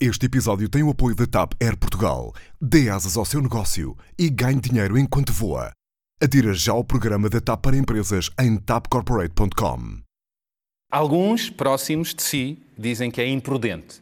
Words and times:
Este 0.00 0.26
episódio 0.26 0.68
tem 0.68 0.82
o 0.82 0.90
apoio 0.90 1.14
da 1.16 1.26
TAP 1.26 1.54
Air 1.60 1.76
Portugal. 1.76 2.32
Dê 2.60 2.88
asas 2.88 3.16
ao 3.16 3.24
seu 3.24 3.42
negócio 3.42 3.96
e 4.16 4.30
ganhe 4.30 4.60
dinheiro 4.60 4.96
enquanto 4.96 5.32
voa. 5.32 5.72
Adira 6.22 6.52
já 6.54 6.72
ao 6.72 6.84
programa 6.84 7.28
da 7.28 7.40
TAP 7.40 7.60
para 7.62 7.76
empresas 7.76 8.30
em 8.40 8.56
tapcorporate.com. 8.56 9.98
Alguns 10.90 11.50
próximos 11.50 12.14
de 12.14 12.22
si 12.22 12.58
dizem 12.78 13.10
que 13.10 13.20
é 13.20 13.28
imprudente. 13.28 14.00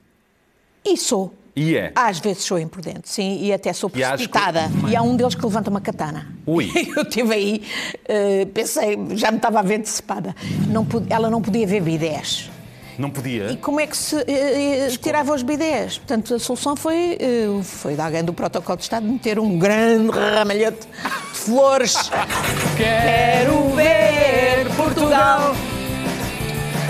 E 0.85 0.97
sou. 0.99 1.35
E 1.57 1.75
é. 1.75 1.93
Às 1.97 2.19
vezes 2.21 2.45
sou 2.45 2.59
imprudente, 2.59 3.09
sim, 3.09 3.43
e 3.43 3.51
até 3.51 3.73
sou 3.73 3.91
E 3.95 4.05
acho 4.05 4.25
que- 4.25 4.29
precipitada. 4.29 4.71
E 4.91 4.95
há 4.95 5.01
um 5.03 5.17
deles 5.17 5.35
que 5.35 5.43
levanta 5.45 5.71
uma 5.71 5.81
katana. 5.81 6.31
Ui. 6.47 6.71
Eu 6.95 7.03
estive 7.03 7.33
aí, 7.35 7.63
eh, 8.05 8.45
pensei, 8.53 8.99
já 9.17 9.31
me 9.31 9.39
estava 9.39 9.61
a 9.61 9.63
ver 9.63 9.77
antecipada. 9.77 10.37
Não 10.69 10.85
pude- 10.85 11.11
ela 11.11 11.31
não 11.31 11.41
podia 11.41 11.67
ver 11.67 11.81
bidés. 11.81 12.51
Não 12.99 13.11
podia. 13.11 13.51
E 13.51 13.57
como 13.57 13.79
é 13.81 13.87
que 13.87 13.97
se 13.97 14.17
eh, 14.17 14.87
eh, 14.87 14.97
tirava 15.01 15.35
os 15.35 15.43
bidés? 15.43 15.99
Portanto, 15.99 16.35
a 16.35 16.39
solução 16.39 16.75
foi, 16.75 17.19
eh, 17.21 17.63
foi 17.63 17.95
de 17.95 18.01
alguém 18.01 18.25
do 18.25 18.33
protocolo 18.33 18.77
de 18.77 18.85
Estado 18.85 19.07
meter 19.07 19.39
um 19.39 19.59
grande 19.59 20.11
ramalhete 20.11 20.87
de 20.87 21.39
flores. 21.39 21.95
Quero 22.77 23.75
ver 23.75 24.75
Portugal 24.77 25.55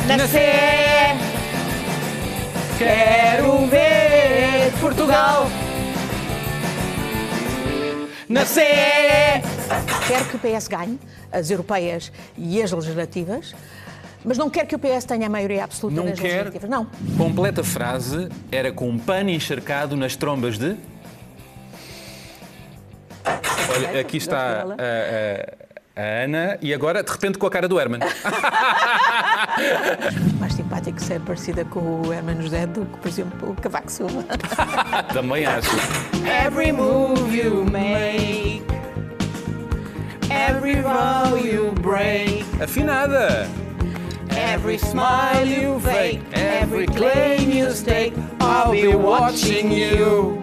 nascer. 0.06 1.16
Quero 2.78 3.66
ver 3.66 4.72
Portugal 4.80 5.50
nascer. 8.28 9.42
Quero 10.06 10.24
que 10.26 10.36
o 10.36 10.38
PS 10.38 10.68
ganhe 10.68 11.00
as 11.32 11.50
europeias 11.50 12.12
e 12.36 12.62
as 12.62 12.70
legislativas, 12.70 13.54
mas 14.26 14.36
não 14.36 14.50
quero 14.50 14.66
que 14.66 14.74
o 14.74 14.78
PS 14.78 15.04
tenha 15.06 15.26
a 15.26 15.30
maioria 15.30 15.64
absoluta 15.64 15.96
Não 16.00 16.10
nas 16.10 16.18
quer. 16.20 16.28
legislativas. 16.44 16.68
Não. 16.68 16.86
Completa 17.16 17.64
frase 17.64 18.28
era 18.52 18.70
com 18.72 18.88
um 18.88 18.98
pano 18.98 19.30
encharcado 19.30 19.96
nas 19.96 20.16
trombas 20.16 20.58
de. 20.58 20.76
Olha, 23.74 24.00
aqui 24.00 24.16
está 24.18 24.62
a, 24.62 24.62
a- 24.62 25.66
a 25.98 26.24
Ana 26.24 26.58
e 26.60 26.74
agora, 26.74 27.02
de 27.02 27.10
repente, 27.10 27.38
com 27.38 27.46
a 27.46 27.50
cara 27.50 27.66
do 27.66 27.80
Herman. 27.80 28.00
mais 30.38 30.52
simpático 30.52 31.00
ser 31.00 31.20
parecida 31.20 31.64
com 31.64 32.02
o 32.02 32.12
Hermano 32.12 32.42
José 32.42 32.66
do 32.66 32.84
que, 32.84 32.98
por 32.98 33.08
exemplo, 33.08 33.50
o 33.50 33.54
Cavaco 33.54 33.90
Silva. 33.90 34.22
Também 35.14 35.46
acho. 35.46 35.70
Every 36.44 36.70
move 36.70 37.34
you 37.34 37.64
make, 37.64 38.62
every 40.30 40.82
vow 40.82 41.34
you 41.38 41.72
break, 41.80 42.44
Afinada! 42.62 43.48
Every 44.46 44.78
smile 44.78 45.46
you 45.46 45.80
fake, 45.80 46.20
every 46.32 46.86
claim 46.86 47.50
you 47.50 47.70
stake, 47.72 48.14
I'll 48.40 48.70
be 48.70 48.94
watching 48.94 49.72
you. 49.72 50.40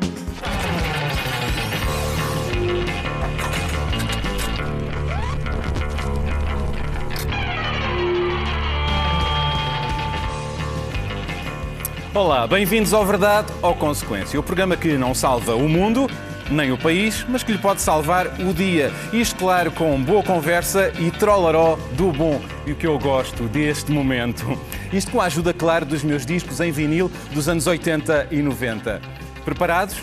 Olá, 12.14 12.46
bem-vindos 12.46 12.94
ao 12.94 13.04
Verdade 13.06 13.52
ou 13.62 13.74
Consequência, 13.74 14.40
o 14.40 14.44
programa 14.44 14.78
que 14.78 14.98
não 14.98 15.16
salva 15.16 15.56
o 15.56 15.68
mundo, 15.68 16.08
nem 16.50 16.72
o 16.72 16.78
país, 16.78 17.26
mas 17.28 17.44
que 17.44 17.52
lhe 17.52 17.58
pode 17.58 17.82
salvar 17.82 18.28
o 18.40 18.54
dia. 18.54 18.92
Isto, 19.12 19.36
claro, 19.38 19.72
com 19.72 20.02
boa 20.02 20.24
conversa 20.24 20.92
e 21.00 21.12
trollaró 21.12 21.78
do 21.94 22.12
bom. 22.12 22.42
E 22.66 22.72
o 22.72 22.76
que 22.76 22.88
eu 22.88 22.98
gosto 23.00 23.44
deste 23.44 23.92
momento. 23.92 24.60
Isto 24.92 25.12
com 25.12 25.22
a 25.22 25.26
ajuda, 25.26 25.54
claro, 25.54 25.86
dos 25.86 26.04
meus 26.04 26.26
discos 26.26 26.60
em 26.60 26.72
vinil 26.72 27.12
dos 27.32 27.48
anos 27.50 27.68
80 27.68 28.28
e 28.32 28.42
90. 28.42 29.02
Preparados? 29.44 29.98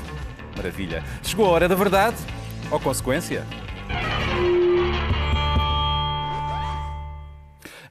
Maravilha. 0.56 1.02
Chegou 1.22 1.46
a 1.46 1.50
hora 1.50 1.68
da 1.68 1.74
verdade 1.74 2.16
ou 2.70 2.78
consequência? 2.78 3.44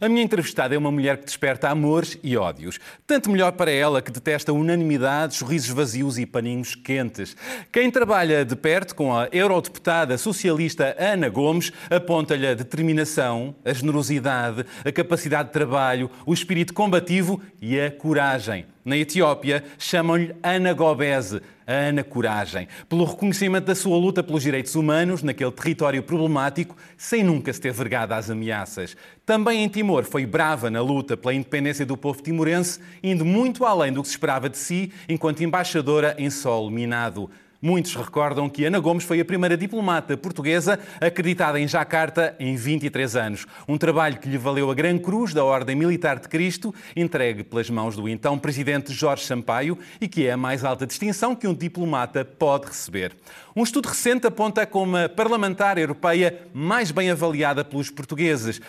A 0.01 0.07
minha 0.07 0.23
entrevistada 0.23 0.73
é 0.73 0.77
uma 0.77 0.91
mulher 0.91 1.17
que 1.17 1.25
desperta 1.25 1.67
amores 1.67 2.17
e 2.23 2.37
ódios. 2.37 2.79
Tanto 3.05 3.29
melhor 3.29 3.51
para 3.51 3.69
ela 3.69 4.01
que 4.01 4.09
detesta 4.09 4.53
unanimidade, 4.53 5.35
sorrisos 5.35 5.71
vazios 5.71 6.17
e 6.17 6.25
paninhos 6.25 6.73
quentes. 6.73 7.35
Quem 7.69 7.91
trabalha 7.91 8.45
de 8.45 8.55
perto 8.55 8.95
com 8.95 9.13
a 9.13 9.27
eurodeputada 9.29 10.17
socialista 10.17 10.95
Ana 10.97 11.27
Gomes 11.27 11.73
aponta-lhe 11.89 12.47
a 12.47 12.53
determinação, 12.53 13.53
a 13.65 13.73
generosidade, 13.73 14.65
a 14.85 14.91
capacidade 14.91 15.49
de 15.49 15.53
trabalho, 15.53 16.09
o 16.25 16.33
espírito 16.33 16.73
combativo 16.73 17.41
e 17.61 17.77
a 17.77 17.91
coragem. 17.91 18.65
Na 18.89 18.97
Etiópia 18.97 19.63
chamam-lhe 19.77 20.35
Ana 20.41 20.73
Gobese, 20.73 21.43
a 21.67 21.73
Ana 21.73 22.03
Coragem, 22.03 22.67
pelo 22.89 23.05
reconhecimento 23.05 23.65
da 23.65 23.75
sua 23.75 23.95
luta 23.95 24.23
pelos 24.23 24.41
direitos 24.41 24.73
humanos 24.73 25.21
naquele 25.21 25.51
território 25.51 26.01
problemático, 26.01 26.75
sem 26.97 27.23
nunca 27.23 27.53
se 27.53 27.61
ter 27.61 27.71
vergado 27.71 28.15
às 28.15 28.31
ameaças. 28.31 28.97
Também 29.27 29.63
em 29.63 29.69
Timor 29.69 30.05
foi 30.05 30.25
brava 30.25 30.71
na 30.71 30.81
luta 30.81 31.15
pela 31.15 31.35
independência 31.35 31.85
do 31.85 31.95
povo 31.95 32.23
timorense, 32.23 32.79
indo 33.03 33.23
muito 33.23 33.63
além 33.63 33.93
do 33.93 34.01
que 34.01 34.07
se 34.07 34.15
esperava 34.15 34.49
de 34.49 34.57
si 34.57 34.91
enquanto 35.07 35.43
embaixadora 35.43 36.15
em 36.17 36.31
solo 36.31 36.71
minado. 36.71 37.29
Muitos 37.61 37.93
recordam 37.93 38.47
que 38.47 38.63
Ana 38.63 38.79
Gomes 38.79 39.03
foi 39.03 39.19
a 39.19 39.25
primeira 39.25 39.57
diplomata 39.57 40.15
portuguesa 40.15 40.79
acreditada 41.01 41.59
em 41.59 41.67
Jacarta 41.67 42.33
em 42.39 42.55
23 42.55 43.17
anos. 43.17 43.45
Um 43.67 43.77
trabalho 43.77 44.17
que 44.17 44.29
lhe 44.29 44.37
valeu 44.37 44.71
a 44.71 44.73
Gran 44.73 44.97
Cruz 44.97 45.33
da 45.33 45.43
Ordem 45.43 45.75
Militar 45.75 46.19
de 46.19 46.29
Cristo, 46.29 46.73
entregue 46.95 47.43
pelas 47.43 47.69
mãos 47.69 47.97
do 47.97 48.07
então 48.07 48.39
presidente 48.39 48.93
Jorge 48.93 49.25
Sampaio 49.25 49.77
e 49.99 50.07
que 50.07 50.25
é 50.25 50.31
a 50.31 50.37
mais 50.37 50.63
alta 50.63 50.87
distinção 50.87 51.35
que 51.35 51.47
um 51.47 51.53
diplomata 51.53 52.23
pode 52.23 52.67
receber. 52.67 53.13
Um 53.53 53.63
estudo 53.63 53.89
recente 53.89 54.25
aponta 54.25 54.65
como 54.65 54.95
a 54.95 55.09
parlamentar 55.09 55.77
europeia 55.77 56.47
mais 56.53 56.91
bem 56.91 57.11
avaliada 57.11 57.65
pelos 57.65 57.89
portugueses. 57.89 58.61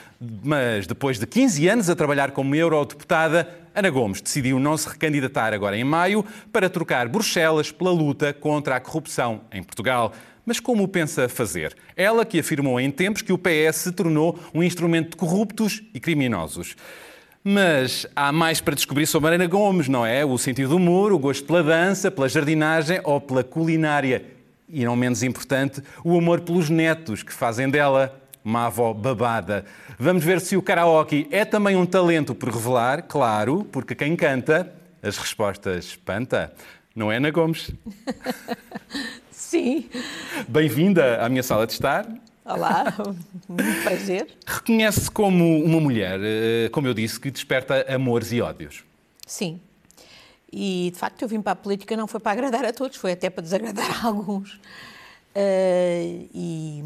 Mas 0.42 0.84
depois 0.88 1.16
de 1.16 1.28
15 1.28 1.68
anos 1.68 1.88
a 1.88 1.94
trabalhar 1.94 2.32
como 2.32 2.56
eurodeputada, 2.56 3.59
Ana 3.74 3.88
Gomes 3.90 4.20
decidiu 4.20 4.58
não 4.58 4.76
se 4.76 4.88
recandidatar 4.88 5.54
agora 5.54 5.76
em 5.76 5.84
maio 5.84 6.24
para 6.52 6.68
trocar 6.68 7.08
Bruxelas 7.08 7.70
pela 7.70 7.92
luta 7.92 8.32
contra 8.32 8.76
a 8.76 8.80
corrupção 8.80 9.42
em 9.52 9.62
Portugal. 9.62 10.12
Mas 10.44 10.58
como 10.58 10.88
pensa 10.88 11.28
fazer? 11.28 11.76
Ela 11.96 12.24
que 12.24 12.40
afirmou 12.40 12.80
em 12.80 12.90
tempos 12.90 13.22
que 13.22 13.32
o 13.32 13.38
PS 13.38 13.76
se 13.76 13.92
tornou 13.92 14.38
um 14.52 14.62
instrumento 14.62 15.10
de 15.10 15.16
corruptos 15.16 15.82
e 15.94 16.00
criminosos. 16.00 16.74
Mas 17.44 18.06
há 18.14 18.32
mais 18.32 18.60
para 18.60 18.74
descobrir 18.74 19.06
sobre 19.06 19.34
Ana 19.34 19.46
Gomes, 19.46 19.88
não 19.88 20.04
é? 20.04 20.24
O 20.24 20.36
sentido 20.36 20.70
do 20.70 20.76
humor, 20.76 21.12
o 21.12 21.18
gosto 21.18 21.44
pela 21.46 21.62
dança, 21.62 22.10
pela 22.10 22.28
jardinagem 22.28 23.00
ou 23.04 23.20
pela 23.20 23.44
culinária. 23.44 24.24
E 24.68 24.84
não 24.84 24.96
menos 24.96 25.22
importante, 25.22 25.82
o 26.04 26.18
amor 26.18 26.40
pelos 26.40 26.68
netos 26.68 27.22
que 27.22 27.32
fazem 27.32 27.70
dela 27.70 28.20
uma 28.44 28.66
avó 28.66 28.92
babada. 28.92 29.64
Vamos 29.98 30.24
ver 30.24 30.40
se 30.40 30.56
o 30.56 30.62
karaoke 30.62 31.26
é 31.30 31.44
também 31.44 31.76
um 31.76 31.86
talento 31.86 32.34
por 32.34 32.48
revelar, 32.48 33.02
claro, 33.02 33.64
porque 33.70 33.94
quem 33.94 34.16
canta, 34.16 34.72
as 35.02 35.16
respostas 35.18 35.86
espanta. 35.86 36.52
Não 36.94 37.10
é, 37.10 37.16
Ana 37.16 37.30
Gomes? 37.30 37.70
Sim. 39.30 39.88
Bem-vinda 40.48 41.24
à 41.24 41.28
minha 41.28 41.42
sala 41.42 41.66
de 41.66 41.72
estar. 41.72 42.06
Olá, 42.44 42.94
muito 43.48 43.82
prazer. 43.82 44.28
Reconhece-se 44.46 45.10
como 45.10 45.62
uma 45.62 45.80
mulher, 45.80 46.18
eh, 46.22 46.68
como 46.70 46.86
eu 46.86 46.94
disse, 46.94 47.20
que 47.20 47.30
desperta 47.30 47.84
amores 47.92 48.32
e 48.32 48.40
ódios. 48.40 48.84
Sim. 49.26 49.60
E 50.52 50.90
de 50.92 50.98
facto 50.98 51.22
eu 51.22 51.28
vim 51.28 51.40
para 51.40 51.52
a 51.52 51.56
política 51.56 51.96
não 51.96 52.08
foi 52.08 52.18
para 52.18 52.32
agradar 52.32 52.64
a 52.64 52.72
todos, 52.72 52.96
foi 52.96 53.12
até 53.12 53.30
para 53.30 53.42
desagradar 53.42 53.88
a 54.04 54.08
alguns. 54.08 54.60
Eh, 55.34 56.26
e, 56.34 56.84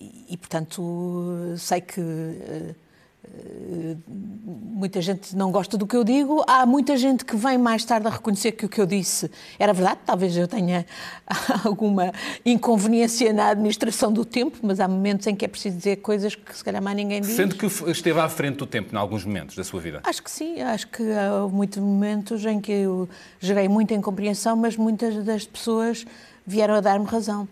e, 0.00 0.26
e, 0.30 0.36
portanto 0.36 1.54
sei 1.56 1.80
que 1.80 2.00
eh, 2.00 3.96
muita 4.06 5.00
gente 5.02 5.34
não 5.36 5.50
gosta 5.50 5.76
do 5.76 5.86
que 5.86 5.96
eu 5.96 6.04
digo. 6.04 6.44
Há 6.46 6.64
muita 6.64 6.96
gente 6.96 7.24
que 7.24 7.36
vem 7.36 7.58
mais 7.58 7.84
tarde 7.84 8.06
a 8.06 8.10
reconhecer 8.10 8.52
que 8.52 8.64
o 8.64 8.68
que 8.68 8.80
eu 8.80 8.86
disse 8.86 9.30
era 9.58 9.72
verdade. 9.72 10.00
Talvez 10.06 10.36
eu 10.36 10.46
tenha 10.46 10.86
alguma 11.64 12.12
inconveniência 12.44 13.32
na 13.32 13.48
administração 13.48 14.12
do 14.12 14.24
tempo, 14.24 14.58
mas 14.62 14.78
há 14.80 14.86
momentos 14.86 15.26
em 15.26 15.34
que 15.34 15.44
é 15.44 15.48
preciso 15.48 15.76
dizer 15.76 15.96
coisas 15.96 16.34
que 16.34 16.56
se 16.56 16.64
calhar 16.64 16.82
mais 16.82 16.96
ninguém 16.96 17.20
diz. 17.20 17.32
Sendo 17.34 17.56
que 17.56 17.66
esteve 17.90 18.20
à 18.20 18.28
frente 18.28 18.56
do 18.56 18.66
tempo 18.66 18.94
em 18.94 18.98
alguns 18.98 19.24
momentos 19.24 19.56
da 19.56 19.64
sua 19.64 19.80
vida. 19.80 20.00
Acho 20.04 20.22
que 20.22 20.30
sim, 20.30 20.60
acho 20.60 20.86
que 20.88 21.02
houve 21.42 21.54
muitos 21.54 21.78
momentos 21.78 22.44
em 22.46 22.60
que 22.60 22.72
eu 22.72 23.08
gerei 23.40 23.68
muita 23.68 23.94
incompreensão, 23.94 24.56
mas 24.56 24.76
muitas 24.76 25.24
das 25.24 25.44
pessoas 25.44 26.06
vieram 26.48 26.74
a 26.74 26.80
dar-me 26.80 27.04
razão. 27.04 27.46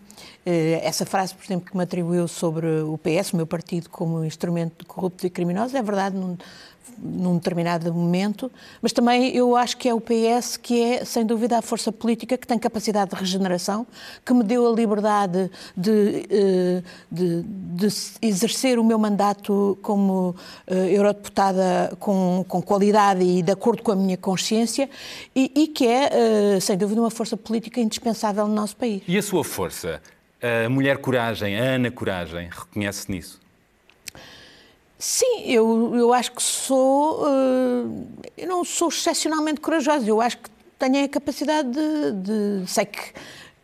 Eh, 0.45 0.79
Essa 0.83 1.05
frase, 1.05 1.35
por 1.35 1.45
exemplo, 1.45 1.69
que 1.69 1.77
me 1.77 1.83
atribuiu 1.83 2.27
sobre 2.27 2.65
o 2.81 2.97
PS, 2.97 3.33
o 3.33 3.37
meu 3.37 3.45
partido, 3.47 3.89
como 3.89 4.25
instrumento 4.25 4.79
de 4.79 4.85
corruptos 4.85 5.23
e 5.25 5.29
criminosos, 5.29 5.75
é 5.75 5.81
verdade, 5.81 6.17
num 6.97 7.35
determinado 7.35 7.93
momento, 7.93 8.51
mas 8.81 8.91
também 8.91 9.35
eu 9.35 9.55
acho 9.55 9.77
que 9.77 9.87
é 9.87 9.93
o 9.93 10.01
PS 10.01 10.57
que 10.57 10.81
é, 10.81 11.05
sem 11.05 11.25
dúvida, 11.25 11.57
a 11.57 11.61
força 11.61 11.91
política 11.91 12.37
que 12.37 12.47
tem 12.47 12.57
capacidade 12.57 13.11
de 13.11 13.15
regeneração, 13.15 13.85
que 14.25 14.33
me 14.33 14.43
deu 14.43 14.67
a 14.67 14.75
liberdade 14.75 15.49
de, 15.75 16.27
eh, 16.29 16.83
de, 17.11 17.43
de 17.43 17.87
exercer 18.21 18.79
o 18.79 18.83
meu 18.83 18.97
mandato 18.97 19.77
como 19.81 20.35
eh, 20.65 20.95
eurodeputada 20.95 21.95
com, 21.99 22.45
com 22.47 22.61
qualidade 22.61 23.23
e 23.23 23.41
de 23.41 23.51
acordo 23.51 23.83
com 23.83 23.91
a 23.91 23.95
minha 23.95 24.17
consciência 24.17 24.89
e, 25.35 25.51
e 25.55 25.67
que 25.67 25.87
é, 25.87 26.09
eh, 26.55 26.59
sem 26.59 26.77
dúvida, 26.77 27.01
uma 27.01 27.11
força 27.11 27.37
política 27.37 27.79
indispensável 27.79 28.47
no 28.47 28.53
nosso 28.53 28.75
país. 28.75 29.01
E 29.07 29.17
a 29.17 29.21
sua 29.21 29.43
força? 29.43 30.01
A 30.65 30.69
mulher 30.69 30.99
coragem, 30.99 31.59
a 31.59 31.63
Ana 31.63 31.89
Coragem, 31.89 32.47
reconhece 32.51 33.11
nisso? 33.11 33.46
Sim, 34.99 35.43
eu, 35.45 35.95
eu 35.95 36.13
acho 36.13 36.31
que 36.31 36.41
sou. 36.41 37.23
Uh, 37.23 38.07
eu 38.35 38.47
não 38.47 38.63
sou 38.65 38.89
excepcionalmente 38.89 39.61
corajosa, 39.61 40.07
eu 40.07 40.19
acho 40.19 40.37
que 40.39 40.49
tenho 40.79 41.05
a 41.05 41.07
capacidade 41.07 41.69
de. 41.69 42.11
de 42.63 42.67
sei 42.67 42.85
que, 42.85 43.13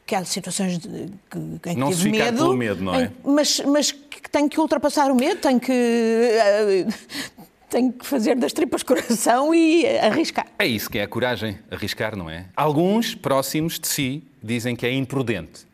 que 0.06 0.14
há 0.14 0.24
situações 0.26 0.78
de, 0.78 1.10
que, 1.32 1.40
em 1.40 1.58
que 1.60 1.76
não 1.76 1.90
tive 1.90 2.02
se 2.04 2.10
medo, 2.10 2.38
pelo 2.38 2.56
medo, 2.56 2.84
não 2.84 2.94
é? 2.94 3.06
Em, 3.06 3.12
mas, 3.24 3.60
mas 3.62 3.92
que 3.92 4.30
tenho 4.30 4.48
que 4.48 4.60
ultrapassar 4.60 5.12
o 5.12 5.16
medo, 5.16 5.42
tenho 5.42 5.60
que. 5.60 5.72
Uh, 5.72 6.94
tenho 7.68 7.92
que 7.92 8.06
fazer 8.06 8.36
das 8.36 8.54
tripas 8.54 8.84
coração 8.84 9.56
e 9.56 9.88
arriscar. 9.98 10.46
É 10.60 10.68
isso 10.68 10.88
que 10.88 11.00
é 11.00 11.04
a 11.04 11.08
coragem, 11.08 11.58
arriscar, 11.72 12.16
não 12.16 12.30
é? 12.30 12.46
Alguns 12.56 13.16
próximos 13.16 13.80
de 13.80 13.88
si 13.88 14.24
dizem 14.44 14.76
que 14.76 14.86
é 14.86 14.94
imprudente. 14.94 15.66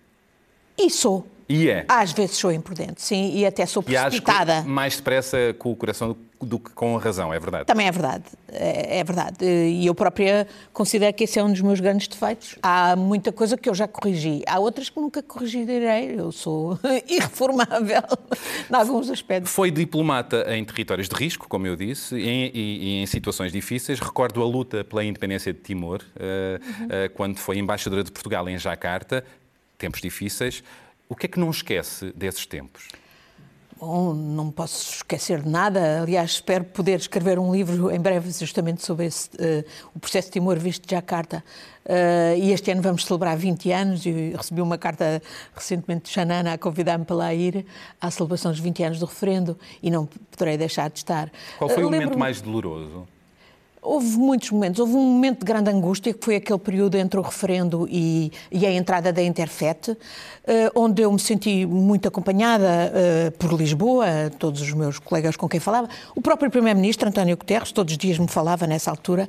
E 0.77 0.89
sou. 0.89 1.27
E 1.49 1.67
é? 1.67 1.83
Às 1.87 2.11
vezes 2.11 2.37
sou 2.37 2.51
imprudente, 2.51 3.01
sim, 3.01 3.35
e 3.35 3.43
até 3.43 3.65
sou 3.65 3.81
precipitada. 3.81 4.59
E 4.59 4.69
mais 4.69 4.97
depressa 4.97 5.55
com 5.57 5.71
o 5.71 5.75
coração 5.75 6.15
do 6.39 6.59
que 6.59 6.69
com 6.69 6.95
a 6.95 6.99
razão, 6.99 7.33
é 7.33 7.39
verdade? 7.39 7.65
Também 7.65 7.87
é 7.87 7.91
verdade, 7.91 8.23
é, 8.47 8.99
é, 8.99 9.03
verdade. 9.03 9.43
E 9.43 9.87
eu 9.87 9.95
própria 9.95 10.47
considero 10.71 11.11
que 11.11 11.23
esse 11.23 11.39
é 11.39 11.43
um 11.43 11.51
dos 11.51 11.61
meus 11.61 11.79
grandes 11.79 12.07
defeitos. 12.07 12.55
Há 12.61 12.95
muita 12.95 13.31
coisa 13.31 13.57
que 13.57 13.67
eu 13.67 13.73
já 13.73 13.87
corrigi, 13.87 14.43
há 14.47 14.59
outras 14.59 14.89
que 14.89 14.99
nunca 14.99 15.23
corrigirei. 15.23 16.19
Eu 16.19 16.31
sou 16.31 16.79
irreformável 17.09 18.03
em 18.69 18.75
alguns 18.75 19.09
aspectos. 19.09 19.51
Foi 19.51 19.71
diplomata 19.71 20.45
em 20.55 20.63
territórios 20.63 21.09
de 21.09 21.15
risco, 21.15 21.49
como 21.49 21.65
eu 21.65 21.75
disse, 21.75 22.15
e 22.15 22.29
em, 22.29 22.51
e 22.53 23.01
em 23.01 23.05
situações 23.07 23.51
difíceis. 23.51 23.99
Recordo 23.99 24.41
a 24.43 24.45
luta 24.45 24.83
pela 24.83 25.03
independência 25.03 25.51
de 25.51 25.59
Timor, 25.59 26.03
uhum. 26.15 26.87
quando 27.15 27.37
foi 27.37 27.57
embaixadora 27.57 28.03
de 28.03 28.11
Portugal 28.11 28.47
em 28.47 28.57
Jacarta, 28.57 29.25
tempos 29.79 29.99
difíceis. 29.99 30.63
O 31.09 31.15
que 31.15 31.25
é 31.25 31.29
que 31.29 31.39
não 31.39 31.49
esquece 31.49 32.13
desses 32.15 32.45
tempos? 32.45 32.87
Bom, 33.79 34.13
não 34.13 34.51
posso 34.51 34.97
esquecer 34.97 35.41
de 35.41 35.49
nada. 35.49 36.01
Aliás, 36.01 36.31
espero 36.31 36.65
poder 36.65 36.99
escrever 36.99 37.39
um 37.39 37.51
livro 37.51 37.89
em 37.89 37.99
breve 37.99 38.29
justamente 38.29 38.85
sobre 38.85 39.05
esse, 39.05 39.29
uh, 39.29 39.65
o 39.95 39.99
processo 39.99 40.27
de 40.27 40.33
Timor 40.33 40.59
visto 40.59 40.85
de 40.85 40.93
Jacarta. 40.93 41.43
Uh, 41.83 42.37
e 42.37 42.51
este 42.51 42.69
ano 42.69 42.81
vamos 42.83 43.05
celebrar 43.05 43.35
20 43.35 43.71
anos 43.71 44.05
e 44.05 44.33
recebi 44.35 44.61
uma 44.61 44.77
carta 44.77 45.19
recentemente 45.55 46.03
de 46.03 46.09
Xanana 46.09 46.53
a 46.53 46.57
convidar-me 46.59 47.05
para 47.05 47.15
lá 47.15 47.33
ir 47.33 47.65
à 47.99 48.11
celebração 48.11 48.51
dos 48.51 48.59
20 48.59 48.83
anos 48.83 48.99
do 48.99 49.07
referendo 49.07 49.57
e 49.81 49.89
não 49.89 50.05
poderei 50.05 50.57
deixar 50.57 50.91
de 50.91 50.99
estar. 50.99 51.31
Qual 51.57 51.69
foi 51.69 51.83
uh, 51.83 51.87
o 51.87 51.91
momento 51.91 52.19
mais 52.19 52.39
doloroso? 52.39 53.07
Houve 53.89 54.19
muitos 54.19 54.51
momentos. 54.51 54.79
Houve 54.79 54.93
um 54.93 55.03
momento 55.03 55.39
de 55.39 55.45
grande 55.45 55.71
angústia, 55.71 56.13
que 56.13 56.23
foi 56.23 56.35
aquele 56.35 56.59
período 56.59 56.95
entre 56.95 57.19
o 57.19 57.23
referendo 57.23 57.87
e, 57.89 58.31
e 58.51 58.63
a 58.63 58.71
entrada 58.71 59.11
da 59.11 59.23
Interfet, 59.23 59.89
uh, 59.89 59.97
onde 60.75 61.01
eu 61.01 61.11
me 61.11 61.19
senti 61.19 61.65
muito 61.65 62.07
acompanhada 62.07 62.93
uh, 62.93 63.31
por 63.39 63.51
Lisboa, 63.51 64.05
todos 64.37 64.61
os 64.61 64.71
meus 64.73 64.99
colegas 64.99 65.35
com 65.35 65.49
quem 65.49 65.59
falava. 65.59 65.89
O 66.15 66.21
próprio 66.21 66.51
Primeiro-Ministro, 66.51 67.09
António 67.09 67.35
Guterres, 67.35 67.71
todos 67.71 67.91
os 67.91 67.97
dias 67.97 68.19
me 68.19 68.27
falava 68.27 68.67
nessa 68.67 68.91
altura 68.91 69.27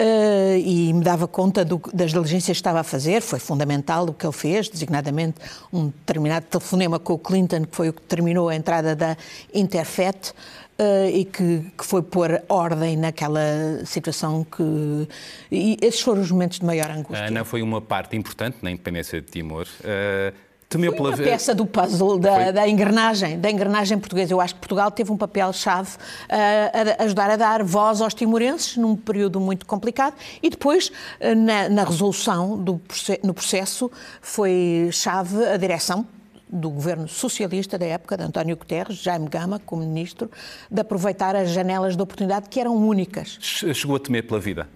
uh, 0.00 0.58
e 0.58 0.92
me 0.92 1.04
dava 1.04 1.28
conta 1.28 1.64
do, 1.64 1.80
das 1.94 2.10
diligências 2.10 2.56
que 2.56 2.60
estava 2.60 2.80
a 2.80 2.84
fazer. 2.84 3.22
Foi 3.22 3.38
fundamental 3.38 4.06
o 4.06 4.12
que 4.12 4.26
ele 4.26 4.32
fez, 4.32 4.68
designadamente 4.68 5.36
um 5.72 5.86
determinado 5.86 6.46
telefonema 6.46 6.98
com 6.98 7.12
o 7.12 7.18
Clinton, 7.18 7.66
que 7.66 7.76
foi 7.76 7.90
o 7.90 7.92
que 7.92 8.02
terminou 8.02 8.48
a 8.48 8.56
entrada 8.56 8.96
da 8.96 9.16
Interfet. 9.54 10.34
Uh, 10.78 11.06
e 11.12 11.24
que, 11.26 11.66
que, 11.76 11.84
foi 11.84 12.02
pôr 12.02 12.42
ordem 12.48 12.96
naquela 12.96 13.84
situação 13.84 14.44
que. 14.44 15.06
E 15.50 15.76
esses 15.82 16.00
foram 16.00 16.22
os 16.22 16.30
momentos 16.30 16.58
de 16.58 16.64
maior 16.64 16.90
angústia. 16.90 17.24
A 17.24 17.28
Ana 17.28 17.44
foi 17.44 17.62
uma 17.62 17.80
parte 17.80 18.16
importante 18.16 18.56
na 18.62 18.70
independência 18.70 19.20
de 19.20 19.30
Timor. 19.30 19.66
Uh, 19.80 20.34
temeu 20.72 20.90
foi 20.92 21.00
uma 21.00 21.16
pela... 21.16 21.28
peça 21.30 21.54
do 21.54 21.66
puzzle 21.66 22.18
da, 22.18 22.50
da, 22.50 22.68
engrenagem, 22.68 23.38
da 23.38 23.50
engrenagem 23.50 23.98
portuguesa. 23.98 24.32
Eu 24.32 24.40
acho 24.40 24.54
que 24.54 24.60
Portugal 24.60 24.90
teve 24.90 25.12
um 25.12 25.16
papel-chave 25.16 25.90
uh, 25.90 26.98
a 26.98 27.04
ajudar 27.04 27.30
a 27.30 27.36
dar 27.36 27.62
voz 27.62 28.00
aos 28.00 28.14
timorenses 28.14 28.76
num 28.76 28.96
período 28.96 29.38
muito 29.38 29.66
complicado 29.66 30.14
e 30.42 30.48
depois, 30.48 30.88
uh, 30.88 31.34
na, 31.36 31.68
na, 31.68 31.84
resolução 31.84 32.56
do 32.56 32.80
no 33.22 33.34
processo, 33.34 33.90
foi 34.20 34.88
chave 34.90 35.44
a 35.44 35.56
direção 35.56 36.06
do 36.52 36.68
governo 36.68 37.08
socialista 37.08 37.78
da 37.78 37.86
época, 37.86 38.14
de 38.14 38.24
António 38.24 38.54
Guterres, 38.56 38.98
Jaime 38.98 39.26
Gama, 39.28 39.58
como 39.58 39.82
ministro, 39.82 40.30
de 40.70 40.80
aproveitar 40.82 41.34
as 41.34 41.50
janelas 41.50 41.96
de 41.96 42.02
oportunidade 42.02 42.50
que 42.50 42.60
eram 42.60 42.76
únicas. 42.76 43.38
Chegou 43.40 43.96
a 43.96 43.98
temer 43.98 44.26
pela 44.26 44.38
vida? 44.38 44.68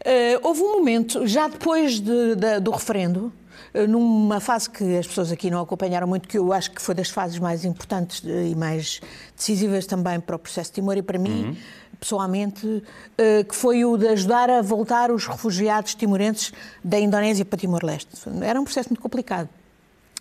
Uh, 0.00 0.40
houve 0.42 0.62
um 0.62 0.78
momento, 0.78 1.26
já 1.26 1.48
depois 1.48 2.00
de, 2.00 2.34
de, 2.34 2.60
do 2.60 2.70
referendo, 2.70 3.30
uh, 3.74 3.86
numa 3.86 4.40
fase 4.40 4.70
que 4.70 4.96
as 4.96 5.06
pessoas 5.06 5.30
aqui 5.30 5.50
não 5.50 5.60
acompanharam 5.60 6.06
muito, 6.06 6.26
que 6.26 6.38
eu 6.38 6.54
acho 6.54 6.70
que 6.70 6.80
foi 6.80 6.94
das 6.94 7.10
fases 7.10 7.38
mais 7.38 7.66
importantes 7.66 8.22
e 8.24 8.54
mais 8.54 9.00
decisivas 9.36 9.84
também 9.84 10.18
para 10.18 10.36
o 10.36 10.38
processo 10.38 10.70
de 10.70 10.76
Timor 10.76 10.96
e 10.96 11.02
para 11.02 11.18
mim, 11.18 11.48
uhum. 11.48 11.56
pessoalmente, 11.98 12.66
uh, 12.66 13.44
que 13.46 13.54
foi 13.54 13.84
o 13.84 13.98
de 13.98 14.06
ajudar 14.08 14.48
a 14.48 14.62
voltar 14.62 15.10
os 15.10 15.26
refugiados 15.26 15.94
timorenses 15.94 16.50
da 16.82 16.98
Indonésia 16.98 17.44
para 17.44 17.58
Timor-Leste. 17.58 18.10
Era 18.42 18.58
um 18.58 18.64
processo 18.64 18.88
muito 18.88 19.02
complicado 19.02 19.50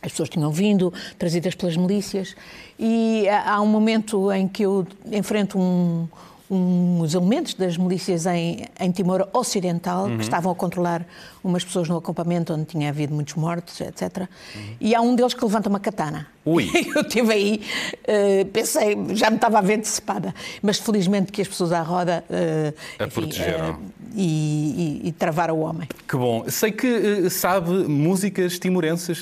as 0.01 0.11
pessoas 0.11 0.29
tinham 0.29 0.51
vindo, 0.51 0.93
trazidas 1.17 1.55
pelas 1.55 1.75
milícias, 1.75 2.35
e 2.77 3.27
há 3.29 3.61
um 3.61 3.67
momento 3.67 4.31
em 4.31 4.47
que 4.47 4.63
eu 4.63 4.87
enfrento 5.11 5.59
um, 5.59 6.07
uns 6.49 7.13
elementos 7.13 7.53
das 7.53 7.77
milícias 7.77 8.25
em, 8.25 8.65
em 8.79 8.91
Timor 8.91 9.27
Ocidental, 9.31 10.05
uhum. 10.05 10.17
que 10.17 10.23
estavam 10.23 10.51
a 10.51 10.55
controlar 10.55 11.05
umas 11.43 11.63
pessoas 11.63 11.87
no 11.87 11.97
acampamento 11.97 12.53
onde 12.53 12.65
tinha 12.65 12.89
havido 12.89 13.13
muitos 13.13 13.35
mortos, 13.35 13.79
etc. 13.79 14.17
Uhum. 14.21 14.61
E 14.81 14.95
há 14.95 15.01
um 15.01 15.15
deles 15.15 15.33
que 15.33 15.43
levanta 15.43 15.69
uma 15.69 15.79
katana. 15.79 16.27
Ui. 16.45 16.69
Eu 16.95 17.01
estive 17.01 17.33
aí, 17.33 17.61
uh, 18.03 18.45
pensei, 18.45 18.97
já 19.13 19.29
me 19.29 19.35
estava 19.35 19.59
a 19.59 19.61
ver 19.61 19.77
decepada, 19.77 20.33
mas 20.61 20.79
felizmente 20.79 21.31
que 21.31 21.41
as 21.41 21.47
pessoas 21.47 21.71
à 21.71 21.81
roda 21.81 22.23
uh, 22.29 22.73
a 22.97 23.05
enfim, 23.05 23.21
protegeram. 23.21 23.71
Uh, 23.73 23.99
e, 24.15 25.01
e, 25.03 25.07
e, 25.09 25.11
travaram 25.11 25.55
o 25.55 25.59
homem. 25.59 25.87
Que 26.07 26.17
bom. 26.17 26.43
Sei 26.49 26.71
que 26.71 27.29
sabe 27.29 27.69
músicas 27.87 28.57
timorenses. 28.57 29.21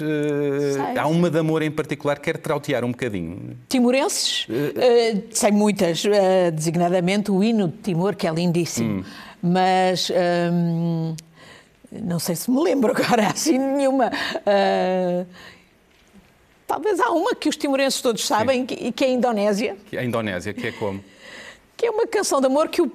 há 0.97 1.06
uma 1.07 1.30
de 1.30 1.38
amor 1.38 1.62
em 1.62 1.69
particular, 1.69 2.18
quer 2.19 2.38
trautear 2.38 2.85
um 2.85 2.91
bocadinho. 2.91 3.57
Timorenses? 3.68 4.47
sei 5.31 5.51
muitas, 5.51 6.03
designadamente 6.53 7.17
o 7.30 7.44
hino 7.44 7.68
de 7.68 7.78
Timor, 7.78 8.16
que 8.16 8.28
é 8.28 8.31
lindíssimo. 8.31 9.00
Hum. 9.00 9.04
Mas. 9.42 10.12
Um, 10.52 11.16
não 11.92 12.19
sei 12.19 12.36
se 12.36 12.52
me 12.52 12.62
lembro 12.62 12.92
agora 12.96 13.28
assim 13.28 13.57
nenhuma. 13.57 14.07
Uh, 14.07 15.26
talvez 16.68 17.00
há 17.00 17.12
uma 17.12 17.33
que 17.33 17.47
os 17.47 17.56
timorenses 17.56 18.02
todos 18.02 18.26
sabem, 18.26 18.66
que, 18.66 18.92
que 18.92 19.06
é 19.06 19.07
a 19.07 19.12
Indonésia. 19.12 19.78
A 19.97 20.04
Indonésia, 20.04 20.54
que 20.54 20.68
é 20.68 20.71
como? 20.71 21.04
Que 21.78 21.86
é 21.86 21.92
uma 21.92 22.07
canção 22.07 22.42
de 22.42 22.48
amor 22.48 22.69
que, 22.69 22.81
o, 22.81 22.90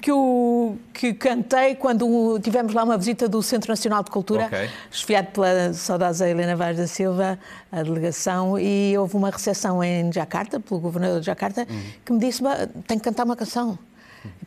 que, 0.00 0.12
o, 0.12 0.76
que 0.94 1.12
cantei 1.12 1.74
quando 1.74 2.38
tivemos 2.38 2.72
lá 2.72 2.84
uma 2.84 2.96
visita 2.96 3.28
do 3.28 3.42
Centro 3.42 3.68
Nacional 3.68 4.04
de 4.04 4.12
Cultura, 4.12 4.46
okay. 4.46 4.70
esfiado 4.92 5.32
pela 5.32 5.74
saudosa 5.74 6.28
Helena 6.28 6.54
Vaz 6.54 6.76
da 6.76 6.86
Silva, 6.86 7.36
a 7.72 7.82
delegação, 7.82 8.56
e 8.56 8.96
houve 8.96 9.16
uma 9.16 9.28
recepção 9.28 9.82
em 9.82 10.12
Jacarta, 10.12 10.60
pelo 10.60 10.78
governador 10.78 11.18
de 11.18 11.26
Jacarta, 11.26 11.66
uhum. 11.68 11.82
que 12.04 12.12
me 12.12 12.20
disse: 12.20 12.40
tem 12.86 12.96
que 12.96 13.04
cantar 13.04 13.24
uma 13.24 13.34
canção 13.34 13.76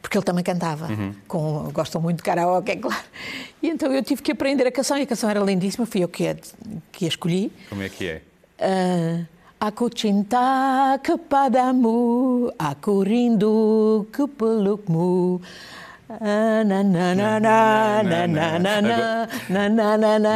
porque 0.01 0.17
ele 0.17 0.25
também 0.25 0.43
cantava, 0.43 0.87
uhum. 0.87 1.13
com, 1.27 1.71
gostam 1.71 2.01
muito 2.01 2.17
de 2.17 2.23
karaoke, 2.23 2.71
é 2.71 2.75
claro. 2.75 3.03
E 3.61 3.69
então 3.69 3.93
eu 3.93 4.03
tive 4.03 4.21
que 4.21 4.31
aprender 4.31 4.65
a 4.67 4.71
canção, 4.71 4.97
e 4.97 5.03
a 5.03 5.07
canção 5.07 5.29
era 5.29 5.39
lindíssima, 5.39 5.85
fui 5.85 6.03
eu 6.03 6.07
que 6.07 6.27
a, 6.27 6.35
que 6.91 7.05
a 7.05 7.07
escolhi. 7.07 7.51
Como 7.69 7.81
é 7.81 7.89
que 7.89 8.07
é? 8.07 8.21
Uh, 8.59 9.25
Aku 9.61 9.93
cinta 9.93 10.97
kepadamu, 11.05 12.49
aku 12.57 13.05
rindu 13.05 14.01
kepelukmu. 14.09 15.37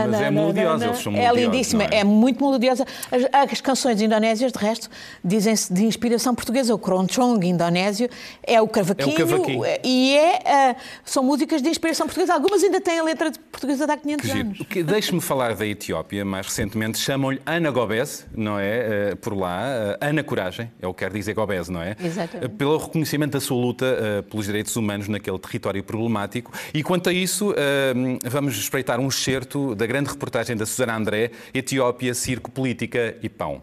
Mas 0.10 0.22
é 0.22 0.32
melodiosa, 0.32 0.86
eles 0.86 1.00
são 1.00 1.15
É 1.15 1.32
lindíssima, 1.34 1.84
é? 1.86 2.00
é 2.00 2.03
muito 2.03 2.44
melodiosa. 2.44 2.86
As, 3.34 3.62
canções 3.62 4.01
indonésias, 4.01 4.51
de 4.51 4.60
resto, 4.60 4.89
dizem-se 5.24 5.74
de 5.74 5.84
inspiração 5.86 6.36
portuguesa. 6.36 6.74
O 6.74 6.79
Keroncong 6.79 7.46
indonésio 7.48 8.10
é 8.44 8.62
o 8.62 8.67
cavaquinho, 8.67 9.65
É 9.65 9.82
e 9.84 10.15
é, 10.15 10.41
ah, 10.46 10.75
são 11.03 11.24
músicas 11.24 11.62
de 11.62 11.70
inspiração 11.70 12.05
portuguesa. 12.05 12.34
Algumas 12.34 12.63
ainda 12.63 12.79
têm 12.79 13.00
a 13.00 13.03
letra 13.03 13.32
portuguesa 13.51 13.86
há 13.86 13.98
500 13.98 14.22
Que 14.25 14.32
giro. 14.32 14.48
anos. 14.48 14.86
Deixe-me 14.86 15.22
falar 15.22 15.55
da 15.55 15.65
Etiópia. 15.65 16.24
Mais 16.24 16.46
recentemente 16.46 16.98
chamam-lhe 16.98 17.41
Ana 17.46 17.72
Gobez, 17.72 18.25
não 18.36 18.60
é? 18.60 19.12
Eh, 19.12 19.15
Por 19.15 19.36
lá. 19.36 19.62
Eh, 19.65 19.98
Ana 20.01 20.24
Coragem, 20.24 20.72
é 20.82 20.88
o 20.88 20.94
que 20.94 21.00
quer 21.05 21.12
dizer 21.12 21.34
Gobez, 21.34 21.70
não 21.70 21.82
é? 21.82 21.96
Exatamente. 22.03 22.46
Eh, 22.46 22.55
Pelo 22.58 22.77
reconhecimento 22.77 23.32
da 23.34 23.39
sua 23.39 23.58
luta 23.58 23.86
eh, 23.86 24.22
pelos 24.22 24.46
direitos 24.46 24.75
humanos 24.75 25.08
naquele 25.08 25.39
território 25.39 25.64
problemático. 25.84 26.51
E 26.74 26.84
quanto 26.84 27.10
a 27.10 27.13
isso, 27.13 27.53
eh, 27.57 27.93
vamos 28.25 28.57
espreitar 28.57 29.00
um 29.00 29.07
excerto 29.07 29.75
da 29.75 29.86
grande 29.86 30.10
reportagem 30.10 30.55
da 30.55 30.65
Susana 30.65 30.95
André, 30.95 31.31
Etiópia, 31.53 32.13
Circo, 32.13 32.51
Política 32.51 33.17
e 33.22 33.29
Pão. 33.29 33.62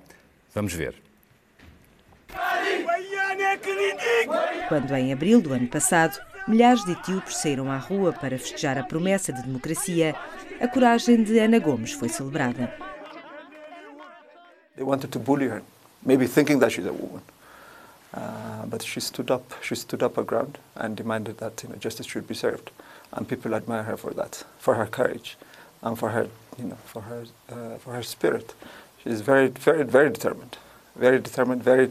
Vamos 0.55 0.73
ver. 0.73 0.95
Quando, 4.69 4.95
em 4.95 5.13
abril 5.13 5.41
do 5.41 5.53
ano 5.53 5.69
passado, 5.69 6.19
milhares 6.49 6.85
de 6.85 6.93
etíopes 6.93 7.37
saíram 7.37 7.71
à 7.71 7.77
rua 7.77 8.13
para 8.13 8.39
festejar 8.39 8.79
a 8.79 8.83
promessa 8.83 9.33
de 9.33 9.43
democracia, 9.43 10.15
a 10.61 10.69
coragem 10.69 11.23
de 11.23 11.39
Ana 11.39 11.59
Gomes 11.59 11.93
foi 11.93 12.09
celebrada. 12.09 12.73
They 14.77 14.85
wanted 14.85 15.11
to 15.11 15.19
bully 15.19 15.49
her, 15.49 15.63
maybe 16.05 16.27
thinking 16.27 16.59
that 16.61 16.73
she's 16.73 16.87
a 16.87 16.93
woman. 16.93 17.23
Uh, 18.15 18.67
but 18.67 18.83
she 18.83 19.01
stood 19.01 19.31
up. 19.31 19.55
She 19.63 19.75
stood 19.75 20.03
up 20.03 20.17
her 20.17 20.23
ground 20.23 20.59
and 20.77 20.95
demanded 20.97 21.39
that 21.39 21.63
you 21.63 21.71
know, 21.71 21.77
justice 21.77 22.07
should 22.07 22.29
be 22.29 22.35
served, 22.35 22.71
and 23.13 23.27
people 23.27 23.55
admire 23.55 23.85
her 23.85 23.97
for 23.97 24.13
that, 24.13 24.45
for 24.59 24.75
her 24.75 24.87
courage, 24.87 25.39
and 25.83 25.99
for 25.99 26.11
her, 26.11 26.29
you 26.59 26.65
know, 26.65 26.77
for 26.85 27.03
her, 27.03 27.25
uh, 27.49 27.79
for 27.79 27.95
her 27.95 28.03
spirit. 28.03 28.55
She's 29.03 29.23
very, 29.23 29.49
very, 29.49 29.85
very 29.85 30.11
determined, 30.11 30.59
very 30.95 31.21
determined, 31.21 31.63
very, 31.63 31.91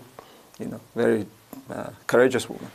you 0.59 0.67
know, 0.67 0.79
very 0.95 1.25
uh, 1.71 1.89
courageous 2.05 2.47
woman, 2.47 2.69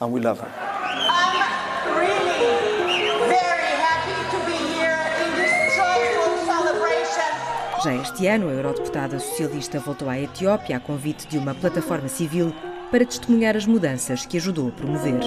and 0.00 0.12
we 0.12 0.20
love 0.20 0.40
her. 0.40 0.52
I'm 0.52 1.96
really 1.96 3.08
very 3.32 3.72
happy 3.80 4.18
to 4.30 4.38
be 4.44 4.60
here 4.76 5.00
in 5.24 5.30
this 5.40 5.74
joyful 5.74 6.36
celebration. 6.44 7.32
Já 7.82 7.94
este 7.94 8.28
ano, 8.28 8.48
a 8.48 8.52
eurodeputada 8.52 9.18
socialista 9.18 9.80
voltou 9.80 10.10
à 10.10 10.18
Etiópia 10.18 10.76
a 10.76 10.80
convite 10.80 11.26
de 11.26 11.38
uma 11.38 11.54
plataforma 11.54 12.08
civil 12.08 12.52
para 12.94 13.04
testemunhar 13.04 13.56
as 13.56 13.66
mudanças 13.66 14.24
que 14.24 14.36
ajudou 14.36 14.68
a 14.68 14.70
promover. 14.70 15.18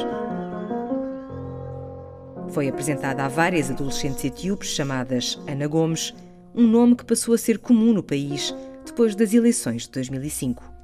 Foi 2.47 2.69
apresentada 2.69 3.25
a 3.25 3.27
várias 3.27 3.69
adolescentes 3.69 4.23
etíopes 4.23 4.69
chamadas 4.69 5.37
Ana 5.45 5.67
Gomes, 5.67 6.13
um 6.55 6.65
nome 6.65 6.95
que 6.95 7.03
passou 7.03 7.33
a 7.33 7.37
ser 7.37 7.57
comum 7.57 7.91
no 7.91 8.01
país 8.01 8.55
depois 8.85 9.15
das 9.15 9.33
eleições 9.33 9.81
de 9.81 9.91
2005. 9.91 10.76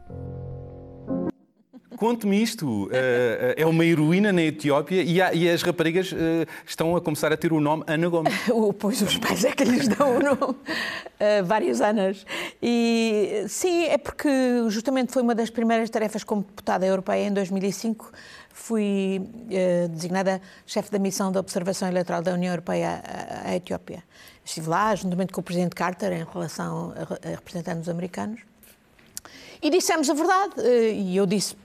Conte-me 1.97 2.41
isto. 2.41 2.89
Eh, 2.91 3.55
é 3.57 3.65
uma 3.65 3.85
heroína 3.85 4.31
na 4.33 4.41
Etiópia 4.41 5.01
e, 5.03 5.21
há- 5.21 5.33
e 5.33 5.49
as 5.49 5.61
raparigas 5.61 6.11
eh, 6.13 6.45
estão 6.65 6.95
a 6.95 7.01
começar 7.01 7.31
a 7.31 7.37
ter 7.37 7.53
o 7.53 7.59
nome 7.59 7.83
Ana 7.87 8.07
Gomes. 8.09 8.33
Pois 8.79 9.01
os 9.01 9.17
pais 9.17 9.43
é 9.45 9.51
que 9.51 9.63
lhes 9.63 9.87
dão 9.87 10.17
o 10.17 10.19
nome 10.19 10.55
há 11.19 11.41
vários 11.43 11.81
anos. 11.81 12.25
E 12.61 13.45
sim, 13.47 13.83
é 13.85 13.97
porque 13.97 14.29
justamente 14.69 15.11
foi 15.11 15.21
uma 15.21 15.35
das 15.35 15.49
primeiras 15.49 15.89
tarefas 15.89 16.23
como 16.23 16.41
deputada 16.43 16.85
europeia 16.85 17.27
em 17.27 17.31
2005. 17.33 18.11
Fui 18.55 19.21
designada 19.89 20.41
chefe 20.65 20.91
da 20.91 20.99
missão 20.99 21.31
de 21.31 21.37
observação 21.37 21.87
eleitoral 21.87 22.21
da 22.21 22.33
União 22.33 22.51
Europeia 22.53 23.01
à, 23.45 23.55
Etiópia. 23.55 24.03
Estive 24.45 24.67
lá, 24.69 24.93
juntamente 24.95 25.31
com 25.33 25.41
o 25.41 25.43
presidente 25.43 25.75
Carter, 25.75 26.11
em 26.13 26.25
relação 26.31 26.93
a, 26.95 27.27
a 27.27 27.31
representando 27.31 27.81
os 27.81 27.89
americanos. 27.89 28.41
E 29.61 29.69
dissemos 29.69 30.09
a 30.09 30.13
verdade. 30.13 30.53
E 30.93 31.15
eu 31.15 31.25
disse 31.25 31.55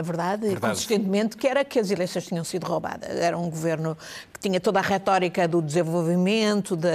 a 0.00 0.02
verdade, 0.02 0.42
Verdade. 0.46 0.74
consistentemente, 0.74 1.36
que 1.36 1.48
era 1.48 1.64
que 1.64 1.76
as 1.80 1.90
eleições 1.90 2.24
tinham 2.24 2.44
sido 2.44 2.64
roubadas. 2.64 3.10
Era 3.10 3.36
um 3.36 3.50
governo 3.50 3.98
que 4.32 4.38
tinha 4.38 4.60
toda 4.60 4.78
a 4.78 4.82
retórica 4.82 5.48
do 5.48 5.60
desenvolvimento, 5.60 6.76
da 6.76 6.88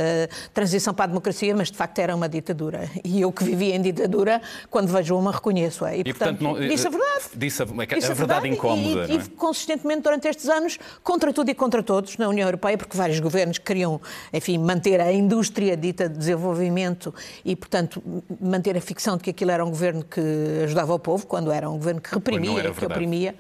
transição 0.54 0.94
para 0.94 1.04
a 1.04 1.08
democracia, 1.10 1.54
mas 1.54 1.70
de 1.70 1.76
facto 1.76 2.00
era 2.00 2.16
uma 2.16 2.30
ditadura. 2.30 2.90
E 3.04 3.20
eu 3.20 3.30
que 3.34 3.44
vivia 3.44 3.76
em 3.76 3.82
ditadura, 3.82 4.42
quando 4.72 4.88
vejo 4.88 5.18
uma, 5.18 5.34
reconheço-a. 5.34 5.94
E, 5.98 6.06
portanto, 6.06 6.42
não- 6.42 6.58
disse 6.58 6.88
a 6.88 6.90
verdade. 6.90 7.24
Disse 7.36 7.62
a, 7.62 7.66
a 7.66 7.86
Disse 8.00 8.14
verdade 8.14 8.48
incómoda. 8.48 9.06
E, 9.10 9.16
e 9.16 9.18
é? 9.18 9.22
consistentemente 9.36 10.04
durante 10.04 10.26
estes 10.30 10.48
anos, 10.48 10.80
contra 11.04 11.34
tudo 11.34 11.50
e 11.50 11.54
contra 11.54 11.84
todos, 11.84 12.16
na 12.18 12.30
União 12.30 12.48
Europeia, 12.48 12.78
porque 12.78 12.96
vários 12.96 13.20
governos 13.20 13.58
queriam, 13.58 14.00
enfim, 14.32 14.58
manter 14.58 15.02
a 15.02 15.12
indústria 15.12 15.76
dita 15.76 16.08
de 16.08 16.18
desenvolvimento 16.18 17.14
e, 17.44 17.54
portanto, 17.54 18.02
manter 18.40 18.78
a 18.78 18.82
ficção 18.82 19.18
de 19.18 19.24
que 19.24 19.32
aquilo 19.32 19.52
era 19.52 19.66
um 19.66 19.70
governo 19.70 20.06
que 20.06 20.22
ajudava 20.64 20.94
o 20.94 21.00
povo, 21.00 21.28
quando 21.28 21.52
era 21.52 21.70
um 21.70 21.76
governo 21.78 22.00
que 22.00 22.14
reprimia, 22.14 22.72
que. 22.72 22.93
Oprimia. 22.94 23.36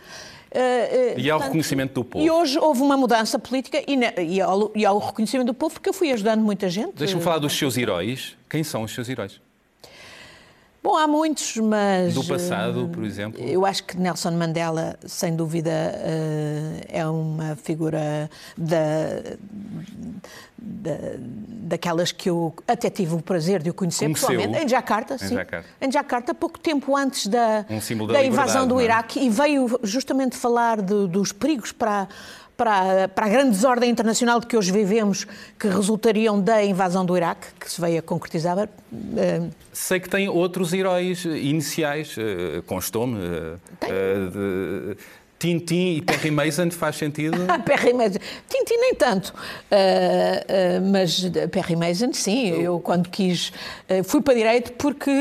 Uh, 0.52 1.16
uh, 1.16 1.20
E 1.20 1.32
há 1.32 1.36
o 1.36 1.40
reconhecimento 1.40 1.94
do 1.94 2.04
povo. 2.04 2.24
E 2.24 2.30
hoje 2.30 2.60
houve 2.60 2.82
uma 2.82 2.96
mudança 2.96 3.40
política 3.40 3.82
e, 3.88 3.98
na- 3.98 4.14
e, 4.22 4.40
ao, 4.40 4.72
e 4.76 4.86
ao 4.86 5.00
reconhecimento 5.00 5.48
do 5.48 5.54
povo, 5.54 5.74
porque 5.74 5.90
eu 5.90 5.94
fui 5.94 6.12
ajudando 6.12 6.42
muita 6.42 6.70
gente. 6.70 6.94
Deixa-me 6.96 7.22
falar 7.24 7.40
dos 7.40 7.58
seus 7.58 7.76
heróis. 7.76 8.38
Quem 8.50 8.64
são 8.64 8.84
os 8.84 8.94
seus 8.94 9.10
heróis? 9.10 9.42
Bom, 10.84 10.98
há 10.98 11.08
muitos, 11.08 11.56
mas. 11.58 12.14
Do 12.14 12.26
passado, 12.26 12.90
eh, 12.92 12.94
por 12.94 13.06
exemplo? 13.06 13.42
Eu 13.42 13.66
acho 13.66 13.86
que 13.86 13.98
Nelson 13.98 14.32
Mandela, 14.32 14.98
sem 15.06 15.34
dúvida, 15.34 15.72
eh, 15.72 16.82
é 16.90 17.08
uma 17.08 17.56
figura 17.56 18.30
da, 18.58 18.76
da- 20.58 20.92
daquelas 21.18 22.12
que 22.12 22.30
eu 22.30 22.54
até 22.68 22.90
tive 22.90 23.16
o 23.16 23.22
prazer 23.22 23.64
de 23.64 23.70
o 23.70 23.74
conhecer 23.74 24.06
Conheceu? 24.06 24.28
pessoalmente, 24.30 24.66
em 24.66 24.68
Jakarta, 24.68 25.18
sim. 25.18 25.36
Jakarta. 25.36 25.68
Em 25.82 25.92
Jakarta, 25.92 26.34
pouco 26.34 26.60
tempo 26.60 26.96
antes 26.98 27.28
da, 27.28 27.66
Um 27.70 28.06
da 28.08 28.14
da 28.14 28.24
invasão 28.26 28.68
do 28.68 28.80
é? 28.80 28.84
Iraque, 28.84 29.20
e 29.22 29.30
veio 29.30 29.80
justamente 29.84 30.36
falar 30.36 30.82
de- 30.82 31.08
dos 31.08 31.32
perigos 31.32 31.72
para. 31.72 32.08
Para, 32.68 33.10
para 33.10 33.26
a 33.26 33.30
grande 33.30 33.50
desordem 33.52 33.90
internacional 33.90 34.40
de 34.40 34.48
que 34.48 34.56
hoje 34.56 34.72
vivemos, 34.72 35.28
que 35.60 35.68
resultariam 35.68 36.40
da 36.40 36.64
invasão 36.64 37.06
do 37.06 37.18
Iraque, 37.18 37.48
que 37.60 37.70
se 37.70 37.82
veio 37.82 38.00
a 38.00 38.02
concretizar, 38.02 38.58
eh, 39.18 39.42
Sei 39.74 40.00
que 40.00 40.08
tem 40.08 40.30
outros 40.30 40.72
heróis 40.72 41.26
iniciais, 41.26 42.16
eh, 42.18 42.62
constou-me. 42.66 43.20
eh, 43.20 43.56
eh, 43.82 44.16
de- 44.32 44.98
Tintin 45.48 45.96
e 45.98 46.02
Perry 46.02 46.32
Mason 46.32 46.72
faz 46.72 46.96
sentido? 46.96 47.36
Perry 47.66 47.92
Mason. 47.92 48.18
Tintin 48.50 48.78
nem 48.78 48.96
tanto. 48.96 49.34
Ah, 49.70 49.76
ah, 49.78 50.82
mas 50.90 51.20
Perry 51.52 51.76
Mason, 51.76 52.14
sim. 52.14 52.48
Eu, 52.62 52.80
quando 52.80 53.10
quis. 53.10 53.52
ah, 53.90 54.02
fui 54.06 54.22
para 54.22 54.36
direito 54.36 54.72
porque 54.74 55.12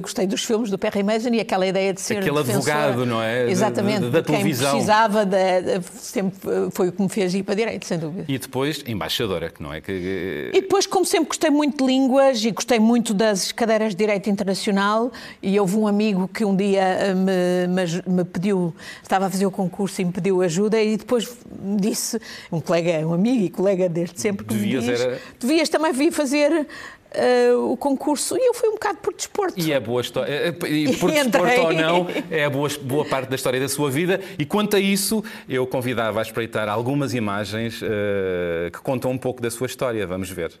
gostei 0.00 0.26
dos 0.26 0.42
filmes 0.44 0.70
do 0.70 0.78
Perry 0.78 1.02
Mason 1.02 1.28
e 1.34 1.40
aquela 1.40 1.66
ideia 1.66 1.92
de 1.92 2.00
ser. 2.00 2.16
Aquele 2.18 2.38
advogado, 2.38 3.04
não 3.04 3.22
é? 3.22 3.44
De- 3.44 3.50
Exatamente. 3.52 4.00
de- 4.00 4.10
da 4.10 4.20
de 4.20 4.26
quem 4.26 4.36
televisão. 4.36 4.70
precisava. 4.70 5.26
Da, 5.26 5.60
da- 5.60 5.82
sempre 5.82 6.38
foi 6.72 6.88
o 6.88 6.92
que 6.92 7.02
me 7.02 7.08
fez 7.10 7.34
ir 7.34 7.42
para 7.42 7.54
direito, 7.54 7.84
sem 7.84 7.98
dúvida. 7.98 8.24
E 8.28 8.38
depois, 8.38 8.82
embaixadora, 8.86 9.50
que 9.50 9.62
não 9.62 9.74
é? 9.74 9.82
Que, 9.82 10.52
E 10.54 10.60
depois, 10.62 10.86
como 10.86 11.04
sempre, 11.04 11.28
gostei 11.28 11.50
muito 11.50 11.84
de 11.84 11.92
línguas 11.92 12.42
e 12.42 12.50
gostei 12.50 12.78
muito 12.78 13.12
das 13.12 13.52
cadeiras 13.52 13.90
de 13.90 13.96
Direito 13.96 14.30
Internacional. 14.30 15.12
E 15.42 15.60
houve 15.60 15.76
um 15.76 15.86
amigo 15.86 16.26
que 16.28 16.46
um 16.46 16.56
dia 16.56 16.80
eh, 16.82 17.12
me, 17.14 17.66
me- 17.68 18.02
me 18.14 18.24
pediu, 18.24 18.74
estava 19.02 19.26
a 19.26 19.30
fazer 19.30 19.44
o 19.44 19.50
concurso 19.50 19.65
e 19.98 20.04
me 20.04 20.12
pediu 20.12 20.42
ajuda, 20.42 20.80
e 20.82 20.96
depois 20.96 21.36
disse, 21.78 22.20
um 22.50 22.60
colega, 22.60 23.06
um 23.06 23.12
amigo 23.12 23.44
e 23.44 23.50
colega 23.50 23.88
desde 23.88 24.20
sempre, 24.20 24.44
que 24.46 24.54
Devias 24.54 24.84
me 24.84 24.90
diz: 24.92 25.00
era- 25.00 25.20
devias 25.40 25.68
também 25.68 25.92
vir 25.92 26.12
fazer 26.12 26.66
eh, 27.12 27.52
o 27.54 27.76
concurso. 27.76 28.36
E 28.36 28.46
eu 28.48 28.52
fui 28.54 28.68
um 28.68 28.72
bocado 28.72 28.98
por 28.98 29.14
desporto. 29.14 29.58
E 29.58 29.72
é 29.72 29.80
boa 29.80 30.00
história. 30.00 30.30
eh, 30.32 30.48
E 30.68 30.96
por 30.96 31.10
desporto 31.10 31.60
ou 31.62 31.72
não, 31.72 32.06
é 32.30 32.44
a 32.44 32.50
boa, 32.50 32.68
boa 32.82 33.04
parte 33.04 33.28
da 33.28 33.36
história 33.36 33.58
da 33.60 33.68
sua 33.68 33.90
vida. 33.90 34.20
E 34.38 34.44
quanto 34.44 34.76
a 34.76 34.80
isso, 34.80 35.22
eu 35.48 35.66
convidava 35.66 36.18
a 36.18 36.22
espreitar 36.22 36.68
algumas 36.68 37.14
imagens 37.14 37.80
eh, 37.82 38.70
que 38.72 38.78
contam 38.80 39.10
um 39.10 39.18
pouco 39.18 39.40
da 39.40 39.50
sua 39.50 39.66
história. 39.66 40.06
Vamos 40.06 40.28
ver. 40.30 40.52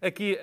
Aqui. 0.00 0.36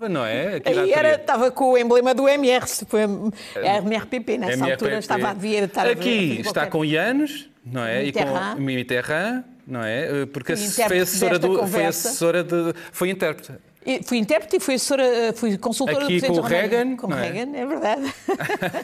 Não 0.00 0.24
é? 0.26 0.60
Aí 0.64 0.92
era, 0.92 1.14
estava 1.14 1.50
com 1.50 1.72
o 1.72 1.78
emblema 1.78 2.12
do 2.14 2.28
MR, 2.28 2.66
se 2.68 2.84
foi 2.84 3.04
a 3.04 3.76
MRPP, 3.78 4.36
nessa 4.36 4.52
MRPP. 4.54 4.72
altura 4.72 4.98
estava 4.98 5.28
a 5.28 5.32
vir. 5.34 5.62
estar 5.62 5.86
a- 5.86 5.88
a 5.88 5.92
Aqui 5.92 6.40
está 6.40 6.52
qualquer- 6.52 6.70
com 6.70 6.84
Ianos, 6.84 7.48
não 7.64 7.84
é? 7.84 8.02
E 8.02 8.06
Mitterrand. 8.06 8.54
com 8.56 8.60
Mitterrand, 8.62 9.44
não 9.66 9.82
é? 9.82 10.22
Eh, 10.22 10.26
Porque 10.26 10.56
foi 10.56 10.98
assessora, 11.00 11.38
do, 11.38 11.66
foi 11.66 11.86
assessora 11.86 12.42
de. 12.44 12.74
Foi 12.92 13.08
intérprete. 13.08 13.52
E 13.86 14.02
Fui 14.02 14.18
intérprete 14.18 14.56
e 14.56 14.60
fui, 14.60 14.74
assessora, 14.74 15.32
fui 15.34 15.58
consultora 15.58 16.04
Aqui 16.04 16.20
do 16.20 16.20
Presidente 16.20 16.36
com 16.36 16.40
o. 16.40 16.48
Reagan, 16.48 16.96
Com 16.96 17.06
o 17.08 17.14
é? 17.14 17.30
Reagan, 17.30 17.56
é 17.56 17.66
verdade. 17.66 18.14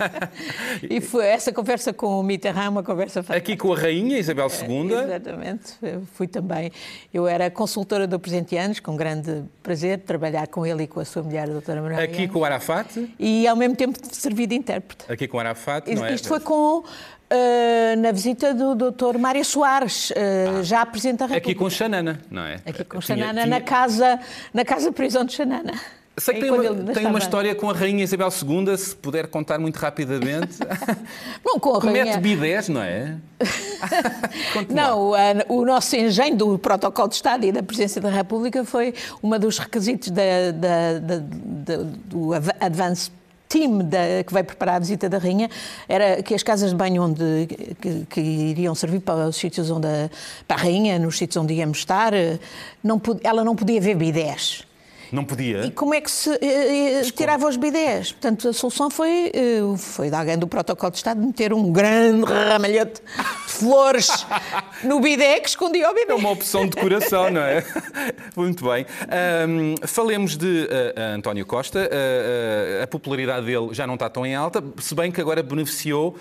e 0.89 1.01
foi 1.01 1.27
essa 1.27 1.53
conversa 1.53 1.93
com 1.93 2.21
o 2.21 2.23
Mitterrand, 2.23 2.71
uma 2.71 2.83
conversa 2.83 3.23
fantástica. 3.23 3.53
Aqui 3.53 3.57
com 3.57 3.73
a 3.73 3.79
Rainha 3.79 4.19
Isabel 4.19 4.49
II. 4.49 4.93
Exatamente, 4.93 5.73
eu 5.83 6.03
fui 6.15 6.27
também. 6.27 6.71
Eu 7.13 7.27
era 7.27 7.51
consultora 7.51 8.07
do 8.07 8.19
Presidente 8.19 8.57
Anos, 8.57 8.81
com 8.81 8.95
grande 8.95 9.43
prazer 9.63 10.01
trabalhar 10.01 10.47
com 10.49 10.67
ele 10.67 10.83
e 10.83 10.87
com 10.87 11.01
a 11.01 11.05
sua 11.05 11.23
mulher, 11.23 11.45
a 11.49 11.53
doutora 11.53 11.81
Maria. 11.81 12.05
Aqui 12.05 12.29
com 12.29 12.41
o 12.41 12.45
Arafat. 12.45 13.15
E 13.19 13.47
ao 13.47 13.57
mesmo 13.57 13.77
tempo 13.77 13.99
servi 14.11 14.47
de 14.47 14.55
intérprete. 14.55 15.11
Aqui 15.11 15.27
com 15.27 15.39
o 15.39 15.41
Arafat, 15.41 15.93
não 15.95 16.05
é? 16.05 16.15
Isto 16.15 16.29
foi 16.29 16.41
com 16.41 16.85
eh, 17.31 17.95
na 17.97 18.13
visita 18.13 18.53
do 18.53 18.75
Dr. 18.75 19.17
Mário 19.19 19.45
Soares, 19.45 20.13
eh, 20.17 20.63
já 20.63 20.85
Presidente 20.85 21.19
da 21.21 21.27
República. 21.27 21.51
Aqui 21.51 21.55
com 21.59 21.71
Xanana, 21.71 22.21
não 22.31 22.43
é? 22.43 22.57
Aqui 22.67 22.85
com 22.85 22.99
Tinha- 22.99 23.17
Xanana, 23.19 23.43
tinha- 23.45 23.47
na 23.47 23.61
casa, 23.61 24.19
na 24.53 24.65
casa 24.65 24.91
prisão 24.93 25.25
de 25.25 25.33
Xanana. 25.35 25.73
Sei 26.19 26.35
que 26.35 26.41
É 26.41 26.51
tem, 26.51 26.51
uma, 26.51 26.93
tem 26.93 27.07
uma 27.07 27.19
história 27.19 27.55
com 27.55 27.71
a 27.71 27.73
Rainha 27.73 28.05
Isabel 28.05 28.29
II, 28.29 28.77
se 28.77 28.95
puder 28.95 29.27
contar 29.29 29.59
muito 29.59 29.77
rapidamente. 29.77 30.59
Não, 31.47 31.59
com 31.59 31.77
a 31.77 31.85
Mete 31.87 31.99
rainha. 32.09 32.19
bidés, 32.19 32.69
não 32.69 32.83
é? 32.83 33.17
Não, 34.69 35.15
a- 35.15 35.19
o 35.49 35.65
nosso 35.65 35.97
engenho 35.97 36.37
do 36.37 36.59
protocolo 36.59 37.09
de 37.09 37.15
Estado 37.15 37.45
e 37.47 37.53
da 37.53 37.63
Presidência 37.63 38.01
da 38.03 38.11
República 38.11 38.65
foi 38.65 38.93
um 39.23 39.31
dos 39.39 39.59
requisitos 39.59 40.11
da- 40.11 40.51
da- 40.53 40.99
da- 40.99 41.83
do 42.07 42.33
Advance 42.61 43.11
Team 43.51 43.79
da- 43.81 44.23
que 44.25 44.33
vai 44.33 44.45
preparar 44.45 44.77
a 44.77 44.79
visita 44.79 45.09
da 45.09 45.19
Rainha 45.19 45.51
era 45.89 46.23
que 46.23 46.33
as 46.35 46.43
casas 46.43 46.71
de 46.71 46.77
banho 46.77 47.03
onde 47.03 47.49
que, 47.81 48.07
que 48.09 48.21
iriam 48.21 48.75
servir 48.77 49.01
para 49.01 49.27
os 49.29 49.35
sítios 49.37 49.69
onde 49.71 49.89
a, 49.89 50.09
para 50.47 50.57
a 50.57 50.61
Rainha, 50.61 50.99
nos 51.01 51.19
sítios 51.19 51.37
onde 51.43 51.55
íamos 51.55 51.79
estar, 51.79 52.15
eh, 52.15 52.39
não, 52.83 53.03
ela 53.25 53.43
não 53.43 53.57
podia 53.57 53.81
ver 53.81 53.97
bidés. 53.97 54.65
Não 55.13 55.25
podia? 55.25 55.65
E 55.65 55.71
como 55.71 55.93
é 55.93 56.01
que 56.01 56.11
se 56.11 56.31
eh, 56.31 57.01
eh, 57.01 57.03
tirava 57.11 57.49
os 57.49 57.57
bidés? 57.57 58.13
Portanto, 58.13 58.49
a 58.49 58.53
solução 58.53 58.89
foi, 58.89 59.33
eh, 59.35 59.77
foi 59.77 60.09
de 60.09 60.15
alguém 60.15 60.39
do 60.39 60.47
protocolo 60.47 60.93
de 60.93 60.99
Estado 60.99 61.21
meter 61.21 61.53
um 61.53 61.73
grande 61.73 62.25
ramalhete 62.33 63.03
de 63.47 63.53
flores 63.53 64.09
no 64.85 65.01
bidé 65.01 65.41
que 65.41 65.49
escondia 65.49 65.91
o 65.91 65.95
bidé. 65.95 66.13
É 66.13 66.15
uma 66.15 66.31
opção 66.31 66.67
de 66.69 66.77
coração, 66.77 67.29
não 67.31 67.41
é? 67.41 67.65
Muito 68.37 68.65
bem. 68.65 68.87
Ahm, 69.09 69.75
falemos 69.87 70.37
de 70.37 70.69
ah, 70.97 71.15
António 71.15 71.45
Costa. 71.45 71.81
Ah, 71.81 72.81
ah, 72.81 72.85
a 72.85 72.87
popularidade 72.87 73.47
dele 73.47 73.75
já 73.75 73.87
não 73.87 73.95
está 73.95 74.09
tão 74.09 74.25
em 74.25 74.35
alta, 74.35 74.63
se 74.79 74.95
bem 74.95 75.11
que 75.11 75.21
agora 75.21 75.43
beneficiou 75.43 76.17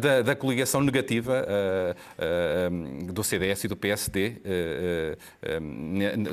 da, 0.00 0.22
da 0.22 0.36
coligação 0.36 0.80
negativa 0.80 1.46
do 3.12 3.22
CDS 3.24 3.64
e 3.64 3.68
do 3.68 3.76
PSD 3.76 4.36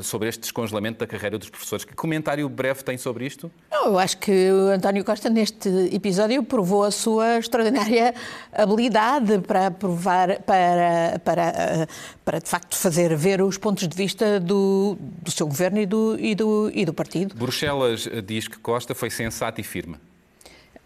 sobre 0.03 0.29
este 0.29 0.41
descongelamento 0.41 1.00
da 1.00 1.07
carreira 1.07 1.38
dos 1.38 1.50
professores. 1.50 1.68
Que 1.77 1.93
comentário 1.93 2.47
breve 2.49 2.83
tem 2.83 2.97
sobre 2.97 3.25
isto? 3.25 3.51
Não, 3.71 3.88
eu 3.88 3.99
acho 3.99 4.17
que 4.17 4.51
o 4.51 4.69
António 4.69 5.03
Costa, 5.03 5.29
neste 5.29 5.69
episódio, 5.93 6.43
provou 6.43 6.83
a 6.83 6.91
sua 6.91 7.38
extraordinária 7.38 8.13
habilidade 8.51 9.39
para 9.39 9.71
provar, 9.71 10.41
para, 10.41 11.19
para, 11.23 11.43
eh, 11.43 11.88
para 12.25 12.39
de 12.39 12.49
facto 12.49 12.75
fazer 12.75 13.15
ver 13.15 13.41
os 13.41 13.57
pontos 13.57 13.88
de 13.88 13.95
vista 13.95 14.39
do, 14.39 14.97
do 14.99 15.31
seu 15.31 15.47
governo 15.47 15.79
e 15.79 15.85
do, 15.85 16.17
e, 16.19 16.35
do, 16.35 16.71
e 16.73 16.85
do 16.85 16.93
partido. 16.93 17.35
Bruxelas 17.35 18.07
ah, 18.07 18.21
diz 18.21 18.47
que 18.47 18.57
Costa 18.57 18.95
foi 18.95 19.09
sensato 19.09 19.61
e 19.61 19.63
firme. 19.63 19.97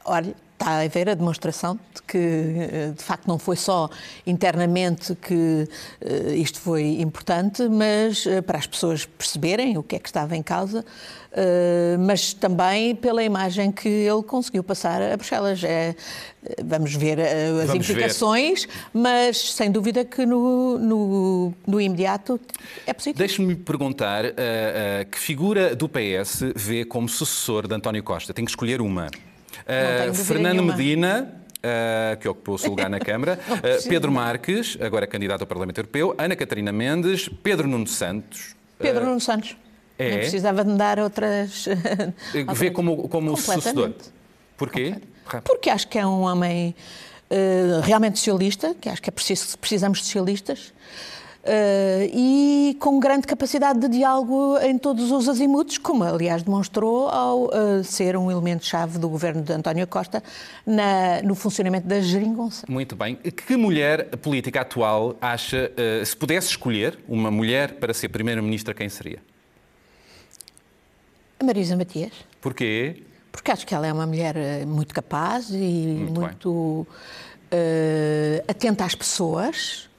Olha, 0.06 0.36
está 0.64 0.80
a 0.80 0.88
ver 0.88 1.10
a 1.10 1.14
demonstração 1.14 1.78
de 1.94 2.02
que, 2.04 2.18
eh, 2.18 2.94
de 2.96 3.04
facto, 3.04 3.28
não 3.28 3.38
foi 3.38 3.56
só 3.56 3.90
internamente 4.26 5.14
que 5.16 5.68
eh, 6.02 6.36
isto 6.36 6.60
foi 6.60 7.02
importante, 7.02 7.68
mas 7.68 8.26
eh, 8.26 8.42
para 8.42 8.58
as 8.58 8.66
pessoas 8.66 9.06
perceberem 9.06 9.78
o 9.78 9.84
que 9.84 9.96
é 9.98 10.00
que 10.00 10.08
estava 10.08 10.36
em 10.36 10.44
causa, 10.44 10.86
mas 12.00 12.32
também 12.32 12.96
pela 12.96 13.24
imagem 13.24 13.72
que 13.72 13.90
ele 13.90 14.22
conseguiu 14.22 14.64
passar 14.64 15.02
a 15.02 15.18
Bruxelas. 15.18 15.64
É, 15.64 15.96
vamos 16.64 16.94
ver 16.94 17.20
as 17.20 17.68
Vamos 17.70 17.88
ver. 17.88 17.94
implicações, 17.94 18.68
mas 18.94 19.54
sem 19.54 19.72
dúvida 19.72 20.06
que 20.06 20.28
no, 20.28 20.78
no, 20.78 21.54
no 21.66 21.82
imediato 21.82 22.40
é 22.86 22.94
positivo. 22.94 23.18
Deixe-me 23.18 23.56
perguntar 23.56 24.26
ah, 24.26 24.30
ah, 24.30 25.06
que 25.06 25.18
figura 25.18 25.76
do 25.76 25.90
PS 25.90 26.54
vê 26.56 26.86
como 26.86 27.10
sucessor 27.10 27.68
de 27.68 27.74
António 27.74 28.04
Costa? 28.04 28.32
Tem 28.32 28.46
que 28.46 28.52
escolher 28.52 28.80
uma. 28.80 29.10
Dúvida 30.06 30.24
Fernando 30.24 30.54
nenhuma. 30.58 30.76
Medina, 30.76 31.34
ah, 31.64 32.16
que 32.18 32.28
ocupou 32.28 32.56
o 32.56 32.58
seu 32.58 32.70
lugar 32.70 32.90
na 32.90 33.00
Câmara, 33.02 33.40
Não 33.48 33.58
precisa. 33.58 33.90
Pedro 33.90 34.12
Marques, 34.12 34.78
agora 34.82 35.08
candidato 35.08 35.42
ao 35.42 35.48
Parlamento 35.48 35.78
Europeu, 35.78 36.14
Ana 36.18 36.36
Catarina 36.36 36.72
Mendes, 36.72 37.30
Pedro 37.42 37.68
Nuno 37.68 37.88
Santos. 37.88 38.56
Pedro 38.78 39.06
Nuno 39.06 39.20
Santos. 39.20 39.56
é? 39.98 40.10
Nem 40.10 40.20
precisava 40.20 40.64
de 40.64 40.72
me 40.72 40.78
dar 40.78 41.00
outras. 41.00 41.66
Vê 42.56 42.72
como, 42.72 43.08
como. 43.08 43.38
Completamente. 43.38 44.12
Porquê? 44.58 44.96
Porque 45.46 45.70
acho 45.70 45.88
que 45.88 45.98
é 45.98 46.06
um 46.06 46.22
homem 46.24 46.76
realmente 47.84 48.20
socialista, 48.20 48.76
que 48.80 48.90
acho 48.90 49.02
que 49.02 49.10
é 49.10 49.12
preciso, 49.12 49.58
precisamos 49.58 50.00
de 50.00 50.06
socialistas, 50.06 50.74
eh, 51.44 52.10
e 52.14 52.78
com 52.80 53.00
grande 53.00 53.28
capacidade 53.28 53.80
de 53.80 53.88
diálogo 53.90 54.58
em 54.60 54.78
todos 54.78 55.12
os 55.12 55.28
azimutos, 55.28 55.78
como 55.78 56.04
aliás 56.04 56.42
demonstrou 56.44 57.10
ao 57.10 57.50
eh, 57.54 57.84
ser 57.84 58.16
um 58.16 58.32
elemento-chave 58.32 58.98
do 58.98 59.10
governo 59.10 59.42
de 59.42 59.52
António 59.52 59.86
Costa 59.88 60.24
na- 60.66 61.22
no 61.22 61.36
funcionamento 61.36 61.88
da 61.88 62.00
geringonça. 62.00 62.66
Muito 62.70 62.96
bem. 62.96 63.16
Que 63.16 63.58
mulher 63.58 64.10
política 64.18 64.62
atual 64.62 65.16
acha, 65.22 65.72
ah, 65.76 66.06
se 66.06 66.16
pudesse 66.16 66.48
escolher 66.50 66.98
uma 67.08 67.30
mulher 67.30 67.74
para 67.74 67.94
ser 67.94 68.08
Primeira-Ministra, 68.10 68.74
quem 68.74 68.88
seria? 68.90 69.20
A 71.40 71.44
Marisa 71.44 71.76
Matias. 71.76 72.14
Porquê? 72.40 73.04
Porque 73.32 73.52
acho 73.52 73.66
que 73.68 73.74
ela 73.76 73.86
é 73.88 73.92
uma 73.92 74.06
mulher 74.06 74.36
muito 74.66 74.94
capaz 74.94 75.50
e 75.50 75.56
Muito 75.58 76.22
muito, 76.22 76.88
atenta 78.48 78.86
às 78.86 78.96
pessoas. 78.96 79.90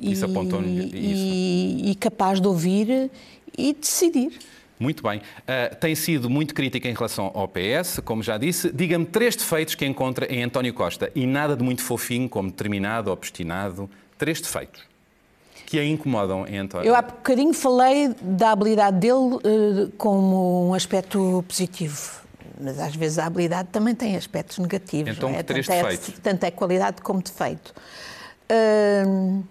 Isso 0.00 0.24
e, 0.24 0.30
apontou-lhe 0.30 0.84
isso. 0.84 0.94
E, 0.96 1.90
e 1.90 1.94
capaz 1.94 2.40
de 2.40 2.48
ouvir 2.48 3.10
e 3.56 3.72
decidir. 3.72 4.38
Muito 4.78 5.02
bem. 5.02 5.20
Ah, 5.46 5.74
tem 5.74 5.94
sido 5.94 6.30
muito 6.30 6.54
crítica 6.54 6.88
em 6.88 6.94
relação 6.94 7.30
ao 7.34 7.48
PS, 7.48 8.00
como 8.04 8.22
já 8.22 8.38
disse. 8.38 8.70
Diga-me 8.72 9.06
três 9.06 9.34
defeitos 9.34 9.74
que 9.74 9.84
encontra 9.84 10.32
em 10.32 10.42
António 10.42 10.72
Costa 10.72 11.10
e 11.14 11.26
nada 11.26 11.56
de 11.56 11.64
muito 11.64 11.82
fofinho, 11.82 12.28
como 12.28 12.48
determinado, 12.48 13.10
obstinado. 13.10 13.90
Três 14.16 14.40
defeitos 14.40 14.88
que 15.68 15.78
a 15.78 15.84
incomodam 15.84 16.46
em 16.46 16.56
António. 16.56 16.88
Eu 16.88 16.94
há 16.94 17.02
bocadinho 17.02 17.52
falei 17.52 18.14
da 18.22 18.52
habilidade 18.52 18.98
dele 19.00 19.36
eh, 19.44 19.90
como 19.98 20.70
um 20.70 20.72
aspecto 20.72 21.44
positivo. 21.46 22.22
Mas 22.58 22.78
às 22.80 22.96
vezes 22.96 23.18
a 23.18 23.26
habilidade 23.26 23.68
também 23.70 23.94
tem 23.94 24.16
aspectos 24.16 24.56
negativos. 24.58 25.14
Então, 25.14 25.28
é? 25.28 25.42
três 25.42 25.66
tanto, 25.66 25.76
é, 25.76 25.82
defeitos? 25.82 26.20
tanto 26.22 26.44
é 26.44 26.50
qualidade 26.50 27.02
como 27.02 27.22
defeito. 27.22 27.74
Hum, 29.06 29.42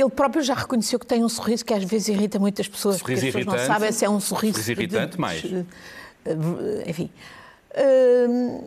ele 0.00 0.10
próprio 0.10 0.42
já 0.42 0.54
reconheceu 0.54 0.98
que 0.98 1.06
tem 1.06 1.24
um 1.24 1.28
sorriso 1.28 1.64
que 1.64 1.72
às 1.72 1.84
vezes 1.84 2.08
irrita 2.08 2.38
muitas 2.38 2.66
pessoas. 2.68 2.96
Sorriso 2.98 3.22
porque 3.22 3.38
as 3.38 3.44
pessoas 3.44 3.60
não 3.60 3.74
sabem 3.74 3.92
se 3.92 4.04
é 4.04 4.10
um 4.10 4.20
sorriso. 4.20 4.54
Sorriso 4.54 4.72
irritante, 4.72 5.20
mais? 5.20 5.42
eh, 5.44 6.34
Enfim. 6.86 7.10
Hum, 7.76 8.60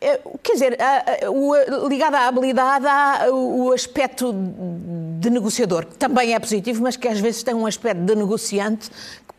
é, 0.00 0.18
quer 0.42 0.52
dizer, 0.54 0.78
ligado 1.88 2.14
à 2.14 2.26
habilidade 2.26 2.86
há 2.86 3.28
o 3.30 3.70
aspecto 3.72 4.34
de 5.20 5.28
negociador, 5.28 5.84
que 5.86 5.96
também 5.96 6.34
é 6.34 6.38
positivo, 6.40 6.82
mas 6.82 6.96
que 6.96 7.06
às 7.06 7.20
vezes 7.20 7.42
tem 7.42 7.54
um 7.54 7.66
aspecto 7.66 8.00
de 8.02 8.14
negociante 8.14 8.90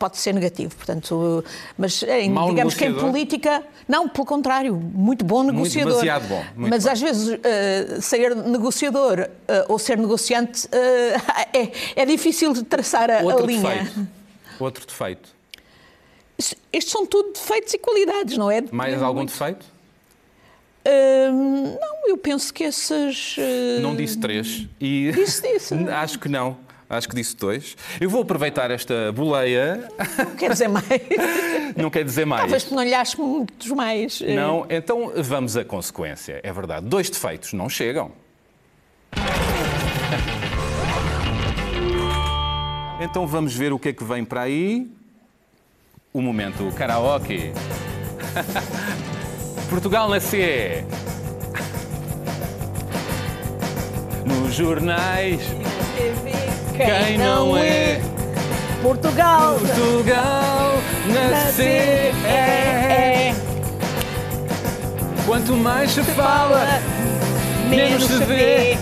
pode 0.01 0.17
ser 0.17 0.33
negativo. 0.33 0.75
Portanto, 0.75 1.45
mas 1.77 2.01
em, 2.03 2.31
Mau 2.31 2.49
digamos 2.49 2.73
que 2.73 2.83
em 2.83 2.87
negociador? 2.87 3.11
política, 3.13 3.63
não, 3.87 4.09
pelo 4.09 4.25
contrário, 4.25 4.75
muito 4.75 5.23
bom 5.23 5.43
negociador. 5.43 5.91
demasiado 6.01 6.27
bom, 6.27 6.43
muito 6.55 6.69
mas 6.71 6.83
bem. 6.85 6.93
às 6.93 6.99
vezes 7.01 7.39
eh, 7.43 7.97
ser 8.01 8.35
negociador 8.35 9.29
eh, 9.47 9.65
ou 9.69 9.77
ser 9.77 9.97
negociante 9.99 10.67
eh, 10.71 11.15
é, 11.95 12.01
é 12.01 12.05
difícil 12.05 12.51
de 12.53 12.63
traçar 12.63 13.11
a, 13.11 13.19
a 13.19 13.23
Outro 13.23 13.45
linha. 13.45 13.61
defeito. 13.61 14.07
Outro 14.59 14.85
defeito. 14.87 15.29
Estes 16.73 16.91
são 16.91 17.05
tudo 17.05 17.33
defeitos 17.33 17.71
e 17.73 17.77
qualidades, 17.77 18.35
não 18.37 18.49
é? 18.49 18.63
Mais 18.71 18.99
algum 19.03 19.17
muito. 19.19 19.29
defeito? 19.31 19.65
Hum, 20.83 21.77
não, 21.79 22.09
eu 22.09 22.17
penso 22.17 22.51
que 22.51 22.63
esses. 22.63 23.35
eh, 23.37 23.79
Não 23.81 23.95
disse 23.95 24.17
três. 24.17 24.65
E 24.79 25.11
Disse, 25.13 25.41
disse. 25.43 25.75
Acho 25.89 26.17
que 26.17 26.27
não. 26.27 26.57
Acho 26.91 27.08
que 27.08 27.15
disse 27.15 27.38
dois. 27.38 27.77
Eu 28.01 28.10
vou 28.10 28.21
aproveitar 28.21 28.69
esta 28.69 29.13
boleia. 29.13 29.88
Não 30.17 30.36
quer 30.36 30.51
dizer 30.51 30.67
mais. 30.67 30.86
Não 31.77 31.89
quer 31.89 32.04
dizer 32.04 32.25
mais. 32.25 32.41
Talvez 32.41 32.63
tu 32.65 32.75
não 32.75 32.84
lhe 32.84 32.93
aches 32.93 33.15
muitos 33.15 33.71
mais. 33.71 34.19
Não, 34.19 34.65
então 34.69 35.13
vamos 35.15 35.56
à 35.56 35.63
consequência. 35.63 36.41
É 36.43 36.51
verdade. 36.51 36.86
Dois 36.86 37.10
defeitos 37.10 37.54
não 37.54 37.69
chegam. 37.69 38.12
Então 42.99 43.25
vamos 43.25 43.56
ver 43.56 43.71
o 43.71 43.80
que 43.80 43.89
é 43.89 43.93
que 43.93 44.04
vem 44.04 44.25
para 44.25 44.41
aí. 44.41 44.91
O 46.12 46.21
momento 46.21 46.69
karaoke. 46.75 47.54
Portugal 49.69 50.10
na 50.10 50.19
C. 50.19 50.84
Nos 54.25 54.54
jornais, 54.54 55.41
quem 56.75 57.17
não 57.17 57.57
é 57.57 58.01
Portugal. 58.81 59.55
Portugal 59.55 60.73
na 61.07 61.51
C. 61.51 61.63
é, 62.25 63.34
Quanto 65.25 65.55
mais 65.55 65.91
se 65.91 66.03
fala, 66.03 66.65
menos 67.69 68.03
se 68.05 68.17
vê. 68.25 68.77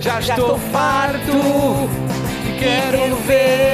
Já 0.00 0.20
estou 0.20 0.58
farto 0.72 1.32
e 2.44 2.58
quero 2.58 3.16
ver. 3.26 3.66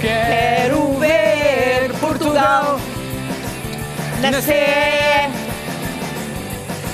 Quero 0.00 0.98
ver 0.98 1.92
Portugal 1.98 2.78
Na 4.20 4.40
CE 4.40 5.06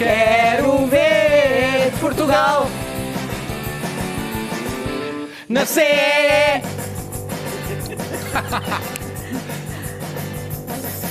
quero 0.03 0.87
ver 0.87 1.93
Portugal. 2.01 2.69
CE! 5.67 6.63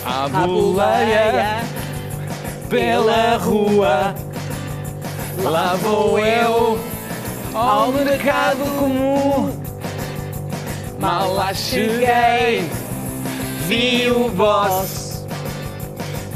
A 0.06 0.28
boleia 0.28 1.62
pela 2.70 3.38
rua, 3.38 4.16
lá 5.38 5.76
vou 5.76 6.20
eu 6.20 6.80
ao 7.54 7.92
mercado 7.92 8.64
comum. 8.80 9.62
Mal 11.00 11.34
lá 11.34 11.54
cheguei, 11.54 12.70
vi 13.68 14.10
o 14.10 14.30
boss, 14.30 15.26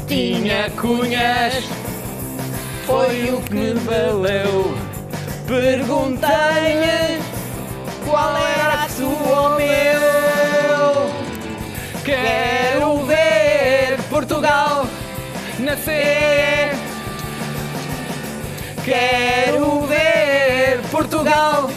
tinha 0.06 0.70
cunhas, 0.70 1.64
foi 2.86 3.30
o 3.30 3.40
que 3.42 3.54
me 3.54 3.74
valeu. 3.74 4.74
Perguntei-lhe 5.46 7.25
qual 8.06 8.36
era 8.36 8.84
a 8.84 8.88
sua 8.88 9.40
ou 9.40 9.56
meu. 9.56 11.10
Quero 12.04 13.04
ver 13.04 14.00
Portugal 14.08 14.86
na 15.58 15.76
CE. 15.76 16.70
Quero 18.84 19.80
ver 19.82 20.80
Portugal 20.90 21.68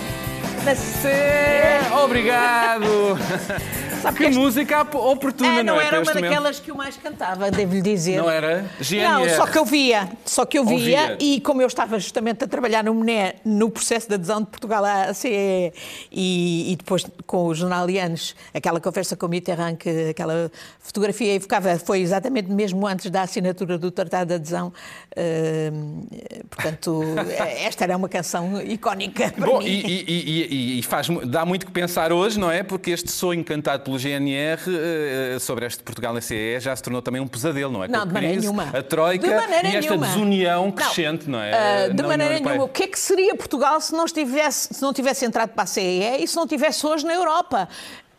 na 0.64 0.76
CE. 0.76 1.94
Obrigado. 2.04 3.18
Sabe 4.02 4.18
que 4.18 4.24
este- 4.26 4.40
música 4.40 4.82
op- 4.82 4.96
oportuna, 4.96 5.60
É, 5.60 5.64
não 5.64 5.80
é? 5.80 5.86
era 5.88 6.02
uma 6.02 6.14
daquelas 6.14 6.60
que 6.60 6.72
eu 6.72 6.76
mais 6.76 6.96
cantava, 6.98 7.52
devo-lhe 7.52 7.82
dizer. 7.82 8.18
Não 8.18 8.30
era? 8.30 8.62
Não, 8.62 8.68
GNR. 8.82 9.36
só 9.36 9.46
que 9.48 9.58
eu 9.58 9.66
via, 9.66 10.10
só 10.26 10.46
que 10.46 10.58
eu 10.58 10.66
via 10.66 10.76
Ouvia. 10.78 11.18
e 11.20 11.42
como 11.42 11.62
eu 11.62 11.68
estava 11.68 12.00
justamente 12.00 12.44
a 12.44 12.48
trabalhar 12.48 12.84
no 12.84 12.94
MNE, 12.94 13.36
no 13.46 13.70
processo 13.70 14.08
de 14.08 14.16
adesão 14.16 14.40
de 14.42 14.48
Portugal 14.48 14.84
à 14.86 15.14
CE 15.14 15.74
e, 16.12 16.72
e 16.72 16.76
depois 16.76 17.06
com 17.28 17.48
os 17.48 17.58
jornalianos, 17.58 18.36
aquela 18.54 18.80
conversa 18.80 19.16
com 19.16 19.26
o 19.26 19.30
Mitterrand, 19.30 19.76
que 19.76 20.10
aquela 20.10 20.52
fotografia 20.80 21.34
evocava, 21.36 21.78
foi 21.78 22.00
exatamente 22.00 22.50
mesmo 22.52 22.86
antes 22.88 23.10
da 23.12 23.22
assinatura 23.24 23.78
do 23.78 23.92
Tratado 23.92 24.30
de 24.30 24.34
Adesão. 24.36 24.74
Hum, 25.18 26.04
portanto, 26.50 27.04
esta 27.66 27.84
era 27.84 27.98
uma 27.98 28.10
canção 28.10 28.62
icónica 28.62 29.32
para 29.32 29.46
Bom, 29.46 29.60
mim. 29.60 29.66
e, 29.66 30.06
e- 30.08 30.46
e- 30.76 30.80
e 30.80 30.84
faz, 30.84 31.08
dá 31.26 31.46
muito 31.46 31.66
que 31.66 31.72
pensar 31.72 32.12
hoje, 32.14 32.40
não 32.40 32.50
é? 32.52 32.64
Porque 32.64 32.92
este 32.92 33.12
sonho 33.12 33.44
cantado 33.44 33.84
pelo 33.90 33.98
GNR 33.98 34.60
eh, 34.68 35.40
sobre 35.40 35.66
este 35.66 35.82
Portugal 35.82 36.14
na 36.14 36.22
CE 36.22 36.60
já 36.60 36.76
se 36.76 36.84
tornou 36.84 37.02
também 37.02 37.20
um 37.22 37.28
pesadelo, 37.28 37.72
não 37.74 37.84
é? 37.84 37.88
Não, 37.88 38.06
de 38.06 38.14
maneira 38.14 38.36
crise, 38.36 38.48
nenhuma. 38.54 38.70
A 38.78 38.84
Troika 38.84 39.28
De 39.28 39.34
maneira 39.34 39.68
e 39.68 39.76
esta 39.76 39.90
nenhuma. 39.92 40.08
desunião 40.08 40.66
Não, 40.66 40.72
crescente, 40.72 41.30
não, 41.30 41.40
é? 41.42 41.52
ah, 41.54 41.88
de 41.88 41.88
Na 41.88 41.94
União 41.94 42.08
maneira 42.08 42.34
Europeia. 42.36 42.52
nenhuma. 42.56 42.66
O 42.66 42.70
que 42.70 42.84
é 42.84 42.88
que 42.88 43.00
seria 43.00 43.36
Portugal 43.36 43.82
se 43.82 43.94
não, 43.94 44.06
estivesse, 44.06 44.74
se 44.76 44.82
não 44.82 44.94
tivesse 44.94 45.26
entrado 45.26 45.50
para 45.50 45.64
a 45.64 45.68
CEE 45.68 46.24
e 46.24 46.28
se 46.28 46.36
não 46.36 46.44
estivesse 46.44 46.86
hoje 46.86 47.06
na 47.06 47.14
Europa? 47.14 47.68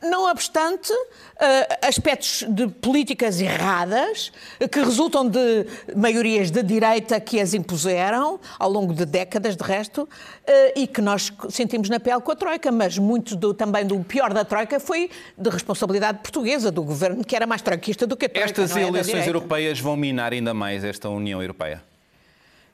Não 0.02 0.30
obstante 0.30 0.90
ah, 1.38 1.86
aspectos 1.86 2.42
de 2.48 2.66
políticas 2.68 3.38
erradas 3.38 4.32
eh, 4.58 4.66
que 4.66 4.80
resultam 4.80 5.28
de 5.28 5.66
maiorias 5.94 6.50
de 6.50 6.62
direita 6.62 7.20
que 7.20 7.38
as 7.38 7.52
impuseram 7.52 8.40
ao 8.58 8.70
longo 8.70 8.94
de 8.94 9.04
décadas, 9.04 9.56
de 9.56 9.62
resto, 9.62 10.08
eh, 10.46 10.72
e 10.80 10.86
que 10.86 11.02
nós 11.02 11.30
sentimos 11.50 11.90
na 11.90 12.00
pele 12.00 12.20
com 12.22 12.32
a 12.32 12.36
Troika, 12.36 12.72
mas 12.72 12.96
muito 12.96 13.36
do- 13.36 13.52
também 13.52 13.84
do 13.86 14.00
pior 14.00 14.32
da 14.32 14.42
Troika 14.42 14.80
foi 14.80 15.10
de 15.36 15.50
responsabilidade 15.50 16.20
portuguesa, 16.22 16.70
do 16.70 16.82
governo, 16.82 17.22
que 17.22 17.36
era 17.36 17.46
mais 17.46 17.60
troiquista 17.60 18.06
do 18.06 18.16
que 18.16 18.24
a 18.24 18.28
Troika. 18.30 18.48
Estas 18.48 18.70
é? 18.70 18.74
Da 18.80 18.88
eleições 18.88 19.26
europeias 19.26 19.78
vão 19.80 19.96
minar 19.96 20.32
ainda 20.32 20.54
mais 20.54 20.82
esta 20.82 21.10
União 21.10 21.42
Europeia. 21.42 21.82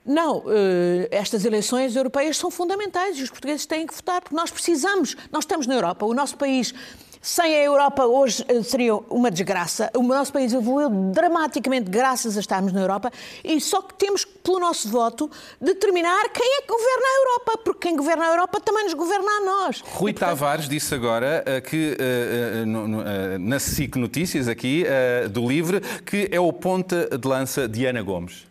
Não, 0.05 0.41
eh, 0.47 1.09
estas 1.11 1.43
eleições 1.43 1.93
europeias 1.97 2.37
são 2.37 2.49
fundamentais 2.49 3.17
e 3.19 3.23
os 3.23 3.29
portugueses 3.29 3.65
têm 3.65 3.85
que 3.85 3.93
votar, 3.93 4.21
porque 4.21 4.33
nós 4.35 4.49
precisamos, 4.49 5.17
nós 5.29 5.43
estamos 5.43 5.67
na 5.67 5.73
Europa, 5.75 6.05
o 6.05 6.13
nosso 6.13 6.37
país. 6.37 6.73
Sem 7.21 7.55
a 7.55 7.63
Europa 7.63 8.05
hoje 8.05 8.45
eh, 8.47 8.61
seria 8.63 8.95
uma 8.95 9.31
desgraça. 9.31 9.89
O 9.95 10.03
nosso 10.03 10.31
país 10.31 10.53
evoluiu 10.53 10.89
dramaticamente 10.89 11.89
graças 11.89 12.37
a 12.37 12.39
estarmos 12.39 12.71
na 12.71 12.81
Europa 12.81 13.11
e 13.43 13.59
só 13.59 13.81
que 13.81 13.93
temos, 13.95 14.25
pelo 14.25 14.59
nosso 14.59 14.89
voto, 14.89 15.29
determinar 15.59 16.29
quem 16.29 16.57
é 16.57 16.61
que 16.61 16.67
governa 16.67 17.05
a 17.05 17.19
Europa, 17.19 17.61
porque 17.63 17.87
quem 17.87 17.97
governa 17.97 18.25
a 18.25 18.29
Europa 18.29 18.59
também 18.61 18.83
nos 18.83 18.93
governa 18.93 19.29
a 19.29 19.41
nós. 19.41 19.83
Rui 19.93 20.11
E, 20.11 20.13
portanto, 20.13 20.29
Tavares 20.29 20.69
disse 20.69 20.93
agora 20.93 21.43
eh, 21.45 21.61
que 21.61 21.97
eh, 21.99 23.37
na 23.39 23.59
SIC 23.59 23.95
Notícias 23.95 24.47
aqui 24.47 24.85
do 25.31 25.47
Livre 25.47 25.81
que 26.05 26.29
é 26.31 26.39
o 26.39 26.51
ponta 26.53 27.17
de 27.17 27.27
lança 27.27 27.67
de 27.67 27.85
Ana 27.85 28.01
Gomes. 28.01 28.45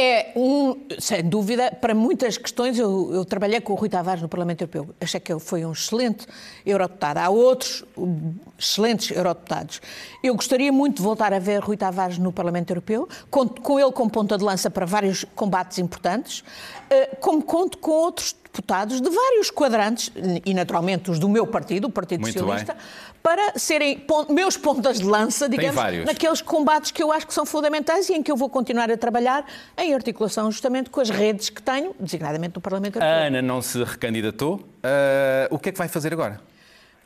É 0.00 0.30
um, 0.36 0.76
sem 1.00 1.28
dúvida, 1.28 1.72
para 1.72 1.92
muitas 1.92 2.38
questões, 2.38 2.78
eu, 2.78 3.12
eu 3.12 3.24
trabalhei 3.24 3.60
com 3.60 3.72
o 3.72 3.76
Rui 3.76 3.88
Tavares 3.88 4.22
no 4.22 4.28
Parlamento 4.28 4.60
Europeu. 4.60 4.94
Achei 5.00 5.18
que 5.18 5.32
ele 5.32 5.40
foi 5.40 5.66
um 5.66 5.72
excelente 5.72 6.24
eurodeputado. 6.64 7.18
Há 7.18 7.28
outros 7.28 7.84
um, 7.96 8.32
excelentes 8.56 9.10
eurodeputados. 9.10 9.82
Eu 10.22 10.36
gostaria 10.36 10.70
muito 10.70 10.98
de 10.98 11.02
voltar 11.02 11.34
a 11.34 11.40
ver 11.40 11.58
Rui 11.58 11.76
Tavares 11.76 12.16
no 12.16 12.30
Parlamento 12.30 12.70
Europeu. 12.70 13.08
Conto 13.28 13.60
com 13.60 13.80
ele 13.80 13.90
como 13.90 14.08
ponta 14.08 14.38
de 14.38 14.44
lança 14.44 14.70
para 14.70 14.86
vários 14.86 15.24
combates 15.34 15.78
importantes, 15.80 16.44
eh, 16.88 17.16
como 17.20 17.42
conto 17.42 17.78
com 17.78 17.90
outros 17.90 18.36
deputados 18.52 19.00
de 19.00 19.08
vários 19.08 19.50
quadrantes, 19.50 20.10
e 20.44 20.54
naturalmente 20.54 21.10
os 21.10 21.18
do 21.18 21.28
meu 21.28 21.46
partido, 21.46 21.86
o 21.86 21.90
Partido 21.90 22.20
Muito 22.20 22.38
Socialista, 22.38 22.76
para 23.22 23.58
serem 23.58 24.04
meus 24.28 24.56
pontas 24.56 24.98
de 24.98 25.04
lança, 25.04 25.48
digamos, 25.48 25.76
naqueles 26.04 26.40
combates 26.40 26.90
que 26.90 27.02
eu 27.02 27.12
acho 27.12 27.26
que 27.26 27.34
são 27.34 27.44
fundamentais 27.44 28.08
e 28.08 28.14
em 28.14 28.22
que 28.22 28.32
eu 28.32 28.36
vou 28.36 28.48
continuar 28.48 28.90
a 28.90 28.96
trabalhar 28.96 29.44
em 29.76 29.94
articulação 29.94 30.50
justamente 30.50 30.90
com 30.90 31.00
as 31.00 31.10
redes 31.10 31.50
que 31.50 31.62
tenho, 31.62 31.94
designadamente 32.00 32.54
no 32.54 32.60
Parlamento 32.60 33.00
A 33.00 33.04
Europeu. 33.04 33.26
Ana 33.26 33.42
não 33.42 33.60
se 33.60 33.82
recandidatou. 33.84 34.60
Eh, 34.82 35.48
o 35.50 35.58
que 35.58 35.68
é 35.68 35.72
que 35.72 35.78
vai 35.78 35.88
fazer 35.88 36.12
agora? 36.12 36.40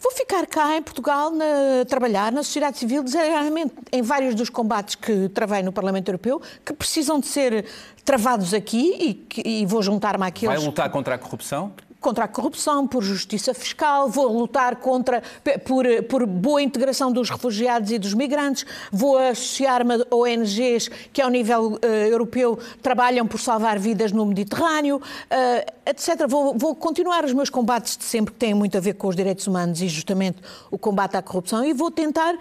Vou 0.03 0.11
ficar 0.13 0.47
cá 0.47 0.77
em 0.77 0.83
Portugal 0.83 1.31
na- 1.31 1.85
trabalhar 1.89 2.33
na 2.33 2.43
sociedade 2.43 2.77
civil, 2.79 3.03
desagradamente 3.05 3.73
em 3.93 4.03
vários 4.03 4.35
dos 4.35 4.51
combates 4.51 4.97
que 4.97 5.29
travei 5.29 5.63
no 5.63 5.71
Parlamento 5.73 6.09
Europeu, 6.09 6.43
que 6.65 6.73
precisam 6.73 7.21
de 7.21 7.27
ser 7.29 7.65
travados 8.05 8.53
aqui 8.53 8.97
e, 8.99 9.15
que- 9.15 9.43
e 9.49 9.65
vou 9.67 9.81
juntar-me 9.83 10.19
Vai 10.19 10.29
àqueles 10.31 10.65
lutar 10.65 10.91
contra 10.91 11.15
a 11.15 11.19
corrupção? 11.19 11.73
Contra 12.03 12.25
a 12.25 12.29
corrupção, 12.29 12.87
por 12.87 13.03
justiça 13.03 13.55
fiscal, 13.55 14.09
vou 14.09 14.37
lutar 14.37 14.77
contra, 14.77 15.23
por, 15.65 15.87
por 16.09 16.27
boa 16.27 16.61
integração 16.61 17.13
dos 17.13 17.31
refugiados 17.31 17.91
e 17.93 17.99
dos 17.99 18.13
migrantes, 18.13 18.67
vou 18.91 19.17
associar-me 19.17 19.95
a 19.95 20.15
ONGs 20.15 20.89
que, 21.13 21.23
ao 21.23 21.31
nível 21.31 21.79
eh, 21.81 22.09
europeu, 22.09 22.59
trabalham 22.83 23.27
por 23.27 23.41
salvar 23.41 23.79
vidas 23.79 24.11
no 24.11 24.27
Mediterrâneo, 24.27 25.01
eh, 25.31 25.65
etc. 25.87 26.27
Vou, 26.29 26.59
vou 26.59 26.75
continuar 26.75 27.25
os 27.25 27.33
meus 27.33 27.49
combates 27.49 27.97
de 27.97 28.05
sempre, 28.05 28.35
que 28.35 28.39
têm 28.41 28.53
muito 28.53 28.77
a 28.77 28.81
ver 28.81 28.95
com 28.95 29.07
os 29.07 29.17
direitos 29.17 29.47
humanos 29.47 29.81
e 29.81 29.89
justamente 29.89 30.43
o 30.71 30.77
combate 30.77 31.17
à 31.17 31.23
corrupção, 31.23 31.65
e 31.65 31.73
vou 31.73 31.91
tentar. 31.91 32.35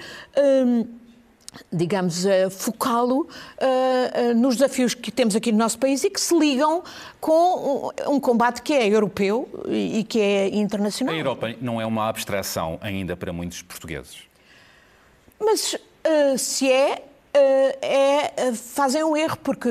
hum, 0.66 1.01
digamos, 1.72 2.26
eh, 2.26 2.50
focá-lo 2.50 3.28
eh, 3.58 4.12
eh, 4.14 4.34
nos 4.34 4.56
desafios 4.56 4.94
que 4.94 5.12
temos 5.12 5.36
aqui 5.36 5.52
no 5.52 5.58
nosso 5.58 5.78
país 5.78 6.04
e 6.04 6.10
que 6.10 6.20
se 6.20 6.38
ligam 6.38 6.84
com 7.20 7.92
um, 8.08 8.14
um 8.14 8.20
combate 8.20 8.62
que 8.62 8.74
é 8.74 8.88
europeu 8.88 9.48
e, 9.68 10.00
e 10.00 10.04
que 10.04 10.20
é 10.20 10.48
internacional. 10.48 11.14
A 11.14 11.18
Europa 11.18 11.54
não 11.62 11.80
é 11.82 11.86
uma 11.86 12.08
abstração 12.08 12.80
ainda 12.82 13.18
para 13.18 13.34
muitos 13.34 13.62
portugueses. 13.62 14.20
Mas 15.40 15.76
se 16.38 16.72
é, 16.72 17.04
é, 17.34 18.54
fazem 18.54 19.04
um 19.04 19.16
erro, 19.16 19.38
porque 19.38 19.70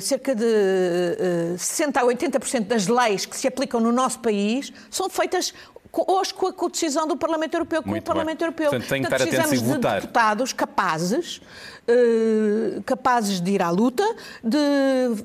cerca 0.00 0.34
de 0.34 0.44
eh, 0.44 1.54
60% 1.56 1.96
a 1.96 2.04
80% 2.04 2.60
das 2.66 2.86
leis 2.86 3.24
que 3.24 3.36
se 3.36 3.48
aplicam 3.48 3.80
no 3.80 3.90
nosso 3.90 4.18
país 4.20 4.72
são 4.90 5.08
feitas 5.08 5.54
hoje 5.92 6.34
com 6.34 6.48
a 6.48 6.52
com 6.52 6.66
a 6.66 6.68
decisão 6.68 7.06
do 7.06 7.16
Parlamento 7.16 7.54
Europeu, 7.54 7.82
com 7.82 7.90
Muito 7.90 8.02
o 8.02 8.06
Parlamento 8.06 8.38
bem. 8.38 8.46
Europeu. 8.46 8.70
Portanto, 8.70 8.88
tem 8.88 9.02
que 9.02 9.06
estar 9.06 9.16
atentos 9.16 9.36
precisamos 9.36 9.60
e 9.60 9.62
de 9.62 9.74
votar. 9.74 10.00
deputados 10.00 10.52
capazes, 10.52 11.40
eh, 11.86 12.80
capazes 12.84 13.40
de 13.40 13.50
ir 13.52 13.62
à 13.62 13.70
luta, 13.70 14.04
de 14.42 14.58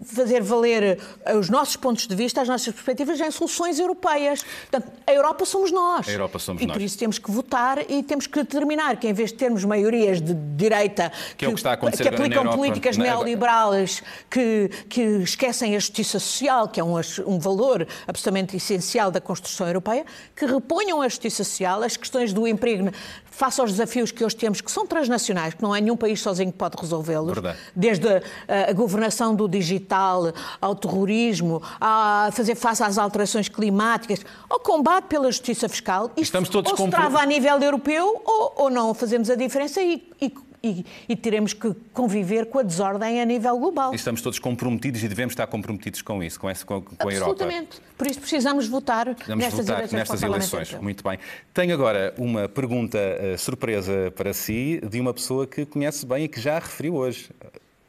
fazer 0.05 0.41
valer 0.41 0.99
eh, 1.25 1.35
os 1.35 1.49
nossos 1.49 1.75
pontos 1.75 2.07
de 2.07 2.15
vista, 2.15 2.41
as 2.41 2.47
nossas 2.47 2.73
perspectivas 2.73 3.19
em 3.19 3.31
soluções 3.31 3.79
europeias. 3.79 4.43
Portanto, 4.69 4.91
a 5.05 5.11
Europa 5.11 5.45
somos 5.45 5.71
nós. 5.71 6.07
A 6.07 6.11
Europa 6.11 6.39
somos 6.39 6.61
e 6.61 6.65
nós. 6.65 6.77
por 6.77 6.81
isso 6.81 6.97
temos 6.97 7.17
que 7.17 7.29
votar 7.29 7.79
e 7.89 8.01
temos 8.01 8.27
que 8.27 8.39
determinar 8.39 8.97
que, 8.97 9.07
em 9.07 9.13
vez 9.13 9.31
de 9.31 9.37
termos 9.37 9.65
maiorias 9.65 10.21
de 10.21 10.33
direita 10.33 11.11
Que 11.37 11.45
é 11.45 11.53
que 11.53 11.67
acontecer 11.67 12.03
que 12.03 12.09
na 12.09 12.15
aplicam 12.15 12.55
políticas 12.55 12.97
neoliberais 12.97 14.01
que, 14.29 14.69
que 14.87 15.01
esquecem 15.01 15.75
a 15.75 15.79
justiça 15.79 16.19
social, 16.19 16.67
que 16.67 16.79
é 16.79 16.83
um, 16.83 16.95
um 17.25 17.39
valor 17.39 17.87
absolutamente 18.07 18.55
essencial 18.55 19.11
da 19.11 19.19
construção 19.19 19.67
europeia, 19.67 20.05
que 20.35 20.45
reponham 20.53 21.01
a 21.01 21.07
justiça 21.09 21.43
social, 21.43 21.81
as 21.83 21.97
questões 21.97 22.31
do 22.33 22.47
emprego 22.47 22.89
face 23.25 23.59
aos 23.59 23.71
desafios 23.71 24.11
que 24.11 24.23
hoje 24.23 24.35
temos, 24.35 24.61
que 24.61 24.71
são 24.71 24.85
transnacionais, 24.85 25.53
que 25.55 25.63
não 25.63 25.73
há 25.73 25.79
nenhum 25.81 25.97
país 25.97 26.21
sozinho 26.21 26.51
que 26.51 26.57
pode 26.57 26.75
resolvê-los, 26.79 27.35
desde 27.75 28.07
a, 28.07 28.21
a 28.69 28.73
governação 28.73 29.33
do 29.35 29.47
digital 29.49 30.31
ao 30.61 30.75
terrorismo, 30.75 31.61
a 31.81 32.29
fazer 32.31 32.53
face 32.55 32.83
às 32.83 32.97
alterações 32.97 33.49
climáticas, 33.49 34.19
ao 34.49 34.59
combate 34.59 35.05
pela 35.05 35.31
justiça 35.31 35.67
fiscal. 35.67 36.05
Isto 36.11 36.21
Estamos 36.21 36.49
todos 36.49 36.71
ou 36.71 36.77
se 36.77 36.83
compro- 36.83 36.99
trava 36.99 37.19
a 37.19 37.25
nível 37.25 37.59
europeu 37.59 38.21
ou, 38.23 38.53
ou 38.55 38.69
não 38.69 38.93
fazemos 38.93 39.29
a 39.29 39.35
diferença 39.35 39.81
e, 39.81 40.07
e 40.21 40.31
e, 40.65 40.85
e 41.09 41.15
teremos 41.15 41.51
que 41.51 41.75
conviver 41.93 42.45
com 42.45 42.59
a 42.59 42.63
desordem 42.63 43.21
a 43.21 43.25
nível 43.25 43.59
global. 43.59 43.91
E 43.91 43.97
estamos 43.97 44.21
todos 44.21 44.39
comprometidos 44.39 45.03
e 45.03 45.09
devemos 45.09 45.33
estar 45.33 45.45
comprometidos 45.45 46.01
com 46.01 46.23
isso, 46.23 46.39
com, 46.39 46.49
esse, 46.49 46.65
com, 46.65 46.81
com 46.81 47.09
a 47.09 47.11
Europa. 47.11 47.31
Absolutamente. 47.31 47.81
Por 47.97 48.07
isso 48.07 48.21
precisamos 48.21 48.65
votar 48.67 49.13
Precisamos 49.13 49.43
nestas 49.43 49.65
votar 49.65 49.79
eleições. 49.79 49.99
nestas 49.99 50.23
eleições. 50.23 50.81
Muito 50.81 51.03
bem. 51.03 51.19
Tenho 51.53 51.73
agora 51.73 52.13
uma 52.17 52.47
pergunta 52.47 52.97
eh, 52.97 53.35
surpresa 53.35 54.13
para 54.15 54.33
si 54.33 54.81
de 54.89 55.01
uma 55.01 55.13
pessoa 55.13 55.45
que 55.45 55.65
conhece 55.65 56.05
bem 56.05 56.23
e 56.23 56.27
que 56.29 56.39
já 56.39 56.55
a 56.55 56.59
referiu 56.59 56.95
hoje. 56.95 57.29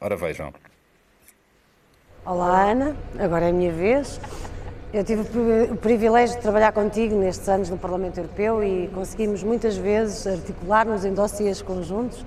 Ora 0.00 0.16
vejam. 0.16 0.52
Olá 2.26 2.72
Ana, 2.72 2.96
agora 3.20 3.46
é 3.46 3.50
a 3.50 3.52
minha 3.52 3.72
vez. 3.72 4.20
Eu 4.92 5.04
tive 5.04 5.22
o 5.70 5.76
privilégio 5.76 6.36
de 6.36 6.42
trabalhar 6.42 6.72
contigo 6.72 7.14
nestes 7.16 7.48
anos 7.48 7.70
no 7.70 7.78
Parlamento 7.78 8.18
Europeu 8.18 8.64
e 8.64 8.88
conseguimos 8.88 9.44
muitas 9.44 9.76
vezes 9.76 10.26
articular-nos 10.26 11.04
em 11.04 11.14
dossiês 11.14 11.62
conjuntos 11.62 12.24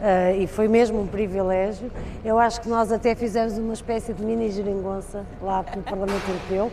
eh, 0.00 0.36
e 0.38 0.46
foi 0.46 0.68
mesmo 0.68 1.00
um 1.00 1.06
privilégio. 1.06 1.90
Eu 2.24 2.38
acho 2.38 2.60
que 2.60 2.68
nós 2.68 2.90
até 2.92 3.14
fizemos 3.14 3.56
uma 3.58 3.74
espécie 3.74 4.12
de 4.12 4.22
mini 4.24 4.50
geringonça 4.50 5.24
lá 5.42 5.64
no 5.74 5.82
Parlamento 5.82 6.28
Europeu 6.28 6.70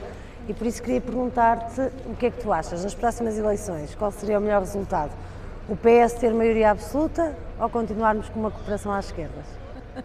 e 0.48 0.54
por 0.54 0.68
isso 0.68 0.82
queria 0.82 1.00
perguntar-te 1.02 1.82
o 2.06 2.16
que 2.18 2.26
é 2.28 2.32
que 2.32 2.42
tu 2.42 2.52
achas 2.52 2.84
nas 2.84 2.94
próximas 2.94 3.38
eleições, 3.38 3.96
qual 3.96 4.12
seria 4.12 4.38
o 4.38 4.42
melhor 4.42 4.60
resultado? 4.62 5.12
O 5.70 5.76
PS 5.78 6.14
ter 6.20 6.34
maioria 6.34 6.72
absoluta 6.72 7.34
ou 7.60 7.70
continuarmos 7.70 8.28
com 8.30 8.40
uma 8.42 8.52
cooperação 8.52 8.92
às 8.92 9.06
esquerdas? 9.06 9.46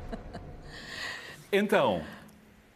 Então, 1.51 2.03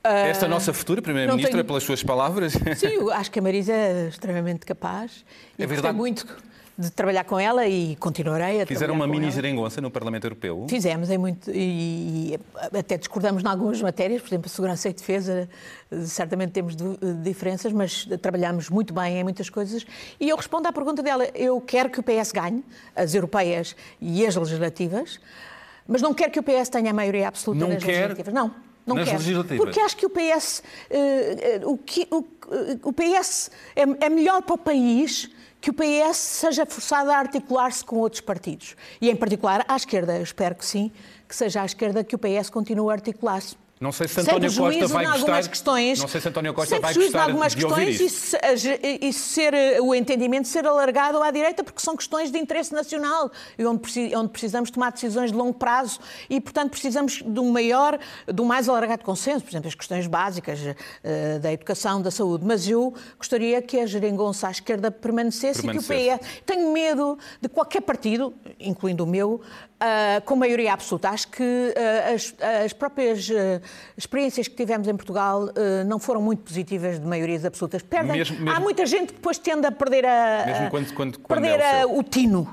esta 0.02 0.48
nossa 0.48 0.72
futura 0.72 1.02
Primeira-Ministra, 1.02 1.50
Ah, 1.50 1.52
tenho- 1.58 1.64
pelas 1.66 1.82
suas 1.82 2.02
palavras. 2.02 2.54
Sim, 2.76 2.86
eu 2.86 3.12
acho 3.12 3.30
que 3.30 3.38
a 3.38 3.42
Marisa 3.42 3.72
é 3.72 4.08
extremamente 4.08 4.64
capaz. 4.64 5.24
E 5.58 5.62
É 5.62 5.66
verdade. 5.66 5.94
muito 5.96 6.26
de 6.76 6.90
trabalhar 6.90 7.24
com 7.24 7.38
ela 7.38 7.66
e 7.68 7.96
continuarei 7.96 8.62
a 8.62 8.66
Fizeram 8.66 8.94
trabalhar 8.94 9.12
uma 9.12 9.20
mini 9.20 9.30
geringonça 9.30 9.80
no 9.80 9.90
Parlamento 9.90 10.24
Europeu. 10.24 10.66
Fizemos 10.68 11.10
em 11.10 11.18
muito 11.18 11.50
e, 11.50 12.34
e 12.34 12.40
até 12.78 12.96
discordamos 12.96 13.42
em 13.44 13.46
algumas 13.46 13.80
matérias, 13.82 14.22
por 14.22 14.28
exemplo, 14.28 14.46
a 14.46 14.48
segurança 14.48 14.88
e 14.88 14.92
defesa, 14.94 15.48
certamente 16.06 16.52
temos 16.52 16.74
diferenças, 17.22 17.72
mas 17.72 18.06
trabalhamos 18.20 18.70
muito 18.70 18.94
bem 18.94 19.18
em 19.18 19.22
muitas 19.22 19.50
coisas. 19.50 19.84
E 20.18 20.28
eu 20.30 20.36
respondo 20.36 20.66
à 20.66 20.72
pergunta 20.72 21.02
dela: 21.02 21.28
eu 21.34 21.60
quero 21.60 21.90
que 21.90 22.00
o 22.00 22.02
PS 22.02 22.32
ganhe, 22.32 22.64
as 22.96 23.14
europeias 23.14 23.76
e 24.00 24.26
as 24.26 24.34
legislativas, 24.34 25.20
mas 25.86 26.00
não 26.00 26.14
quero 26.14 26.32
que 26.32 26.40
o 26.40 26.42
PS 26.42 26.70
tenha 26.70 26.90
a 26.90 26.94
maioria 26.94 27.28
absoluta 27.28 27.60
Não 27.66 27.74
nas 27.74 27.84
quer 27.84 27.92
legislativas. 28.08 28.34
Não. 28.34 28.50
Não 28.84 28.96
nas 28.96 29.04
quero. 29.04 29.18
legislativas? 29.18 29.64
Porque 29.64 29.78
acho 29.80 29.96
que 29.96 30.06
o 30.06 30.10
PS, 30.10 30.62
eh, 30.90 31.58
eh, 31.60 31.66
o, 31.66 31.76
que- 31.78 32.08
o- 32.10 32.24
o 32.82 32.92
PS 32.92 33.50
é, 33.76 33.82
é 34.06 34.08
melhor 34.08 34.42
para 34.42 34.54
o 34.54 34.58
país 34.58 35.30
que 35.62 35.70
o 35.70 35.72
PS 35.72 36.16
seja 36.16 36.66
forçado 36.66 37.08
a 37.08 37.16
articular-se 37.16 37.84
com 37.84 37.96
outros 37.98 38.20
partidos. 38.20 38.74
E, 39.00 39.08
em 39.08 39.14
particular, 39.14 39.64
à 39.68 39.76
esquerda. 39.76 40.16
Eu 40.16 40.24
espero 40.24 40.56
que 40.56 40.66
sim, 40.66 40.90
que 41.28 41.36
seja 41.36 41.62
à 41.62 41.64
esquerda 41.64 42.02
que 42.02 42.16
o 42.16 42.18
PS 42.18 42.50
continue 42.50 42.90
a 42.90 42.94
articular-se. 42.94 43.61
Não 43.82 43.90
sei 43.90 44.06
se 44.06 44.20
António 44.20 44.48
Costa 44.48 44.62
prejuízo 44.62 44.94
vai 44.94 45.04
gostar. 45.06 45.48
questões, 45.48 45.98
Não 45.98 46.06
sei 46.06 46.20
se 46.20 46.28
António 46.28 46.54
Costa 46.54 46.78
vai 46.78 46.94
prejuízo 46.94 47.08
em 47.08 47.12
gostar 47.12 47.24
algumas 47.28 47.52
de 47.52 47.64
questões 47.64 48.32
e, 48.80 49.08
e 49.08 49.12
ser 49.12 49.52
eh, 49.52 49.80
o 49.80 49.92
entendimento 49.92 50.46
ser 50.46 50.64
alargado 50.64 51.20
à 51.20 51.32
direita 51.32 51.64
porque 51.64 51.80
são 51.80 51.96
questões 51.96 52.30
de 52.30 52.38
interesse 52.38 52.72
nacional 52.72 53.28
e 53.58 53.66
onde, 53.66 54.14
onde 54.14 54.28
precisamos 54.28 54.70
tomar 54.70 54.92
decisões 54.92 55.32
de 55.32 55.36
longo 55.36 55.54
prazo 55.54 55.98
e 56.30 56.40
portanto 56.40 56.70
precisamos 56.70 57.24
de 57.26 57.40
um 57.40 57.50
maior, 57.50 57.98
de 58.32 58.40
um 58.40 58.44
mais 58.44 58.68
alargado 58.68 59.02
consenso, 59.02 59.42
por 59.42 59.50
exemplo 59.50 59.66
as 59.66 59.74
questões 59.74 60.06
básicas 60.06 60.60
eh, 61.02 61.40
da 61.40 61.52
educação, 61.52 62.00
da 62.00 62.12
saúde, 62.12 62.44
mas 62.46 62.68
eu 62.68 62.94
gostaria 63.18 63.60
que 63.60 63.80
a 63.80 63.86
geringonça 63.86 64.46
à 64.46 64.52
esquerda 64.52 64.92
permanecesse, 64.92 65.60
Permanecesse. 65.60 65.92
e 65.92 66.08
que 66.08 66.14
o 66.14 66.18
PS 66.20 66.42
tenho 66.46 66.72
medo 66.72 67.18
de 67.40 67.48
qualquer 67.48 67.80
partido, 67.80 68.32
incluindo 68.60 69.02
o 69.02 69.06
meu, 69.08 69.40
ah, 69.84 70.20
com 70.24 70.36
maioria 70.36 70.72
absoluta. 70.72 71.08
Acho 71.10 71.28
que 71.28 71.74
ah, 71.76 72.12
as, 72.14 72.34
as 72.64 72.72
próprias 72.72 73.28
ah, 73.30 73.60
experiências 73.96 74.46
que 74.48 74.54
tivemos 74.54 74.86
em 74.86 74.94
Portugal 74.96 75.48
não 75.86 75.98
foram 75.98 76.22
muito 76.22 76.42
positivas 76.42 77.00
de 77.00 77.06
maiorias 77.06 77.44
absolutas. 77.44 77.82
Perdem. 77.82 78.16
Mesmo- 78.18 78.36
mesmo- 78.40 78.50
Há 78.56 78.60
muita 78.60 78.86
gente 78.86 79.08
que 79.08 79.14
depois 79.14 79.38
tende 79.38 79.66
a 79.66 79.72
perder, 79.72 80.06
a, 80.06 80.68
quando- 80.70 80.92
quando- 80.94 81.18
quando 81.18 81.40
perder 81.40 81.60
é 81.60 81.86
o 81.86 81.98
o 81.98 82.02
tino 82.02 82.52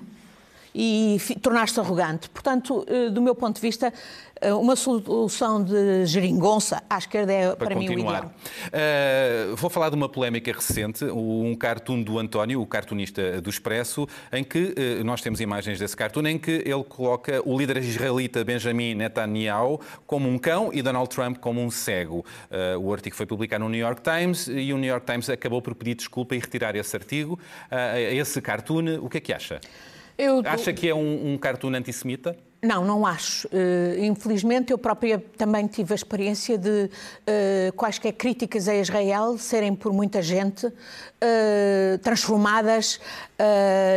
e 0.82 1.20
tornar-se 1.42 1.78
arrogante. 1.78 2.30
Portanto, 2.30 2.86
eh, 2.88 3.10
do 3.10 3.22
meu 3.22 3.36
ponto 3.36 3.56
de 3.56 3.62
vista, 3.62 3.92
eh, 4.40 4.54
uma 4.54 4.78
solução 4.78 5.62
de 5.62 6.06
geringonça 6.06 6.82
à 6.90 6.98
esquerda 6.98 7.34
é, 7.34 7.48
para, 7.54 7.68
para 7.68 7.76
mim, 7.76 7.90
o 7.90 8.00
ideal. 8.00 8.32
Uh, 8.68 9.56
vou 9.58 9.70
falar 9.70 9.90
de 9.90 9.96
uma 9.96 10.08
polémica 10.08 10.54
recente, 10.54 11.04
um 11.04 11.54
cartoon 11.54 12.02
do 12.02 12.18
António, 12.18 12.62
o 12.62 12.66
cartunista 12.66 13.42
do 13.42 13.50
Expresso, 13.50 14.08
em 14.32 14.42
que 14.42 14.74
uh, 14.74 15.04
nós 15.04 15.22
temos 15.22 15.42
imagens 15.42 15.80
desse 15.80 15.98
cartoon, 15.98 16.26
em 16.28 16.38
que 16.38 16.64
ele 16.66 16.84
coloca 16.86 17.42
o 17.44 17.58
líder 17.58 17.78
israelita 17.78 18.42
Benjamin 18.46 18.96
Netanyahu 18.96 19.82
como 20.08 20.30
um 20.30 20.38
cão 20.38 20.70
e 20.72 20.82
Donald 20.82 21.10
Trump 21.10 21.40
como 21.40 21.62
um 21.62 21.70
cego. 21.70 22.26
Uh, 22.50 22.80
o 22.80 22.94
artigo 22.94 23.18
foi 23.18 23.26
publicado 23.26 23.66
no 23.66 23.70
New 23.70 23.82
York 23.82 24.02
Times 24.02 24.48
e 24.48 24.72
o 24.72 24.78
New 24.78 24.90
York 24.90 25.06
Times 25.06 25.30
acabou 25.30 25.62
por 25.62 25.76
pedir 25.76 25.96
desculpa 25.96 26.36
e 26.36 26.40
retirar 26.40 26.74
esse 26.78 26.96
artigo, 26.96 27.38
esse 28.12 28.42
cartoon. 28.42 29.00
O 29.02 29.10
que 29.10 29.18
é 29.18 29.22
que 29.22 29.34
acha? 29.34 29.60
Eu- 30.20 30.42
Acha 30.46 30.74
que 30.74 30.88
é 30.90 30.94
um, 30.94 31.34
um 31.34 31.38
cartoon 31.38 31.74
antissemita? 31.76 32.36
Não, 32.62 32.84
não 32.84 33.06
acho. 33.06 33.48
Eh, 33.54 34.06
infelizmente, 34.06 34.72
eu 34.72 34.78
própria 34.78 35.24
também 35.38 35.66
tive 35.66 35.94
a 35.94 35.96
experiência 35.96 36.58
de 36.58 36.90
eh, 37.26 37.72
quaisquer 37.74 38.12
críticas 38.12 38.68
a 38.68 38.76
Israel 38.76 39.38
serem 39.38 39.74
por 39.74 39.94
muita 39.94 40.22
gente 40.22 40.70
eh, 41.22 41.98
transformadas 42.04 43.00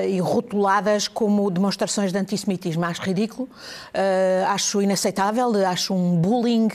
e 0.09 0.21
rotuladas 0.21 1.09
como 1.09 1.51
demonstrações 1.51 2.13
de 2.13 2.19
antissemitismo. 2.19 2.85
Acho 2.85 3.03
ridículo, 3.03 3.49
acho 4.47 4.81
inaceitável, 4.81 5.53
acho 5.67 5.93
um 5.93 6.17
bullying, 6.17 6.69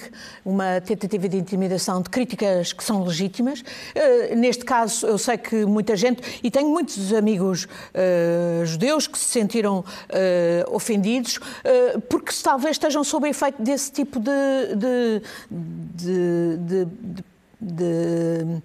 uma 0.43 0.81
tentativa 0.81 1.29
de 1.29 1.37
intimidação 1.37 2.01
de 2.01 2.09
críticas 2.09 2.73
que 2.73 2.83
são 2.83 3.05
legítimas. 3.05 3.63
Neste 4.35 4.65
caso, 4.65 5.07
eu 5.07 5.17
sei 5.17 5.37
que 5.37 5.65
muita 5.65 5.95
gente, 5.95 6.41
e 6.43 6.51
tenho 6.51 6.67
muitos 6.67 7.13
amigos 7.13 7.69
judeus 8.65 9.07
que 9.07 9.17
se 9.17 9.31
sentiram 9.31 9.85
ofendidos, 10.67 11.39
porque 12.09 12.33
talvez 12.43 12.71
estejam 12.71 13.03
sob 13.03 13.27
efeito 13.27 13.61
desse 13.61 13.91
tipo 13.91 14.19
de, 14.19 14.75
de, 14.75 15.21
de, 16.57 16.87
de- 17.59 18.61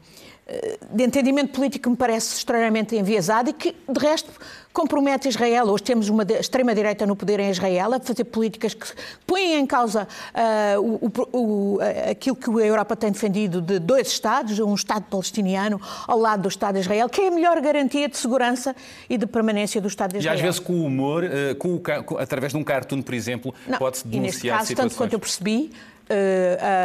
de- 0.47 0.53
eh, 0.55 0.79
de 0.91 1.05
entendimento 1.05 1.53
político 1.53 1.85
que 1.85 1.91
me 1.91 1.97
parece 1.97 2.37
extremamente 2.37 2.97
enviesado 2.97 3.51
e 3.51 3.53
que, 3.53 3.75
de 3.89 4.01
resto, 4.01 4.31
compromete 4.73 5.29
Israel. 5.29 5.67
Hoje 5.67 5.83
temos 5.83 6.09
uma 6.09 6.23
extrema-direita 6.25 7.05
no 7.07 7.15
poder 7.15 7.39
em 7.41 7.51
Israel 7.51 7.93
a 7.95 8.01
fazer 8.01 8.25
políticas 8.25 8.73
que 8.73 8.87
põem 9.27 9.55
em 9.55 9.67
causa 9.67 10.09
ah, 10.35 10.77
o- 10.81 11.11
o- 11.33 11.79
ah, 11.81 12.11
aquilo 12.11 12.35
que 12.37 12.49
a 12.51 12.65
Europa 12.67 12.97
tem 12.97 13.11
defendido 13.13 13.61
de 13.61 13.79
dois 13.79 14.09
Estados, 14.09 14.59
um 14.59 14.75
Estado 14.75 15.05
palestiniano 15.11 15.81
ao 16.07 16.19
lado 16.19 16.43
do 16.43 16.49
Estado 16.49 16.75
de 16.75 16.81
Israel, 16.81 17.09
que 17.09 17.21
é 17.21 17.29
a 17.29 17.31
melhor 17.31 17.61
garantia 17.61 18.09
de 18.09 18.17
segurança 18.17 18.75
e 19.11 19.19
de 19.19 19.27
permanência 19.27 19.81
do 19.81 19.89
Estado 19.89 20.13
de 20.13 20.17
E 20.17 20.21
Israel. 20.21 20.37
às 20.37 20.41
vezes 20.41 20.59
com 20.61 20.73
o 20.73 20.85
humor, 20.87 21.25
uh, 21.25 21.55
com 21.57 21.75
o 22.15 22.19
através 22.19 22.53
de 22.53 22.59
um 22.59 22.65
cartoon, 22.65 23.03
por 23.03 23.15
exemplo, 23.15 23.55
pode-se 23.79 24.05
e 24.07 24.19
neste 24.19 24.21
denunciar 24.43 24.57
caso, 24.59 24.69
situações. 24.69 24.91
tanto 24.93 24.99
quanto 24.99 25.13
eu 25.13 25.21
percebi, 25.21 25.71
eh, 25.75 25.92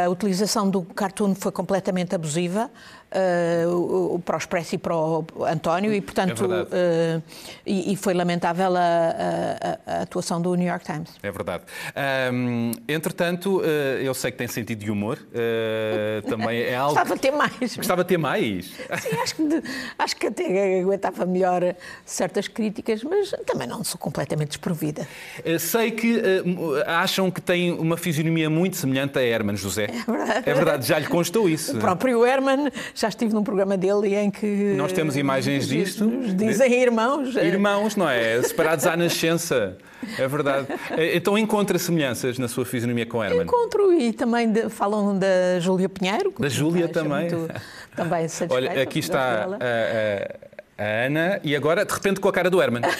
a 0.04 0.08
utilização 0.10 0.68
do 0.70 0.82
cartoon 0.82 1.34
foi 1.34 1.52
completamente 1.52 2.14
abusiva 2.14 2.70
eh, 3.10 3.64
o- 3.66 4.20
para 4.22 4.34
o 4.36 4.38
Expresso 4.38 4.74
e 4.74 4.78
para 4.78 4.94
o 4.94 5.24
António 5.50 5.92
e, 5.94 6.00
portanto, 6.00 6.44
É 6.44 6.66
eh, 6.72 7.22
e, 7.64 7.92
e 7.92 7.96
foi 7.96 8.12
lamentável 8.12 8.76
a, 8.76 8.80
a- 8.80 9.78
a- 9.86 10.02
atuação 10.02 10.42
do 10.42 10.54
New 10.54 10.66
York 10.68 10.84
Times. 10.84 11.08
É 11.22 11.30
verdade. 11.30 11.64
Ahm, 11.96 12.72
entretanto, 12.86 13.62
eh, 13.64 14.02
eu 14.02 14.12
sei 14.12 14.30
que 14.30 14.36
tem 14.36 14.46
sentido 14.46 14.84
de 14.84 14.90
humor. 14.90 15.18
eh, 15.34 16.22
também 16.28 16.60
é 16.60 16.74
algo. 16.74 16.94
Gostava 16.94 17.14
de 17.14 17.20
ter 17.22 17.30
mais. 17.30 17.76
Gostava 17.76 18.04
de 18.04 18.08
ter 18.08 18.18
mais. 18.18 18.66
Sim, 18.66 19.16
acho 19.22 19.34
que, 19.36 19.48
de- 19.48 19.62
acho 19.98 20.16
que 20.16 20.26
até 20.26 20.80
aguentava 20.80 21.24
melhor 21.24 21.62
certas 22.04 22.46
críticas, 22.46 23.02
mas 23.02 23.30
também 23.46 23.66
não 23.66 23.82
sou 23.84 23.98
completamente 23.98 24.48
desprovida. 24.50 25.08
Eh, 25.44 25.58
Sei 25.58 25.90
que 25.92 26.18
eh, 26.18 26.42
acham 26.86 27.30
que 27.30 27.40
tem 27.40 27.72
uma 27.72 27.96
fisionomia 27.96 28.50
muito 28.50 28.76
semelhante 28.76 29.07
a 29.16 29.22
Herman 29.22 29.56
José. 29.56 29.84
É 29.84 30.10
verdade. 30.12 30.42
É 30.50 30.54
verdade, 30.54 30.86
já 30.86 30.98
lhe 30.98 31.06
constou 31.06 31.48
isso. 31.48 31.76
O 31.76 31.80
próprio 31.80 32.26
Herman, 32.26 32.70
já 32.94 33.08
estive 33.08 33.32
num 33.32 33.42
programa 33.42 33.76
dele 33.76 34.14
em 34.14 34.30
que. 34.30 34.46
Nós 34.76 34.92
temos 34.92 35.16
imagens 35.16 35.68
disto. 35.68 36.06
Dizem 36.34 36.72
irmãos. 36.82 37.36
eh, 37.36 37.46
Irmãos, 37.46 37.96
não 37.96 38.08
é? 38.08 38.42
Separados 38.42 38.86
à 38.86 38.96
nascença. 38.96 39.76
É 40.18 40.28
verdade. 40.28 40.66
Eh, 40.96 41.16
Então 41.16 41.36
encontra 41.38 41.78
semelhanças 41.78 42.38
na 42.38 42.48
sua 42.48 42.64
fisionomia 42.64 43.06
com 43.06 43.22
Herman. 43.22 43.42
Encontro 43.44 43.92
e 43.92 44.12
também 44.12 44.50
de- 44.50 44.68
falam 44.68 45.18
da 45.18 45.58
Júlia 45.60 45.88
Pinheiro. 45.88 46.32
Da 46.38 46.48
Júlia 46.48 46.88
também. 46.88 47.30
muito- 47.30 47.52
também 47.96 48.28
satisfeita 48.28 48.54
Olha, 48.54 48.82
aqui 48.82 48.98
está 49.00 49.44
a, 49.60 50.47
A 50.78 51.06
Ana, 51.06 51.40
e 51.42 51.56
agora, 51.56 51.84
de 51.84 51.92
repente, 51.92 52.20
com 52.20 52.28
a 52.28 52.32
cara 52.32 52.48
do 52.48 52.62
Herman. 52.62 52.82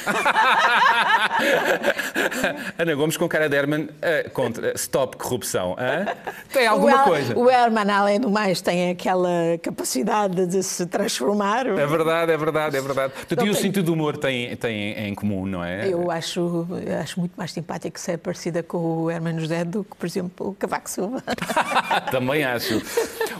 Ana 2.76 2.94
Gomes 2.96 3.16
com 3.16 3.28
cara 3.28 3.48
de 3.48 3.54
Herman 3.56 3.88
eh, 4.02 4.28
contra 4.30 4.72
Stop 4.74 5.16
Corrupção. 5.16 5.76
hã? 5.78 6.06
Tem 6.52 6.66
alguma 6.66 7.02
o, 7.02 7.04
coisa. 7.04 7.38
O 7.38 7.48
Herman, 7.48 7.88
além 7.88 8.18
do 8.18 8.28
mais, 8.28 8.60
tem 8.60 8.90
aquela 8.90 9.30
capacidade 9.62 10.44
de 10.46 10.60
se 10.64 10.86
transformar. 10.86 11.68
É 11.68 11.86
verdade, 11.86 12.32
é 12.32 12.36
verdade, 12.36 12.76
é 12.76 12.80
verdade. 12.80 13.12
Portanto, 13.12 13.46
e 13.46 13.50
o 13.50 13.54
sentido 13.54 13.84
do 13.84 13.92
humor 13.92 14.16
tem, 14.16 14.56
tem 14.56 14.98
em 14.98 15.14
comum, 15.14 15.46
não 15.46 15.62
é? 15.62 15.86
Eu 15.88 16.10
acho, 16.10 16.66
acho 17.00 17.20
muito 17.20 17.34
mais 17.36 17.52
simpático 17.52 18.00
ser 18.00 18.18
parecida 18.18 18.60
com 18.60 19.04
o 19.04 19.10
Herman 19.10 19.38
José 19.38 19.64
do 19.64 19.84
que, 19.84 19.94
por 19.94 20.06
exemplo, 20.06 20.48
o 20.48 20.54
Cavaco 20.54 20.90
Silva. 20.90 21.22
Também 22.10 22.42
acho. 22.42 22.82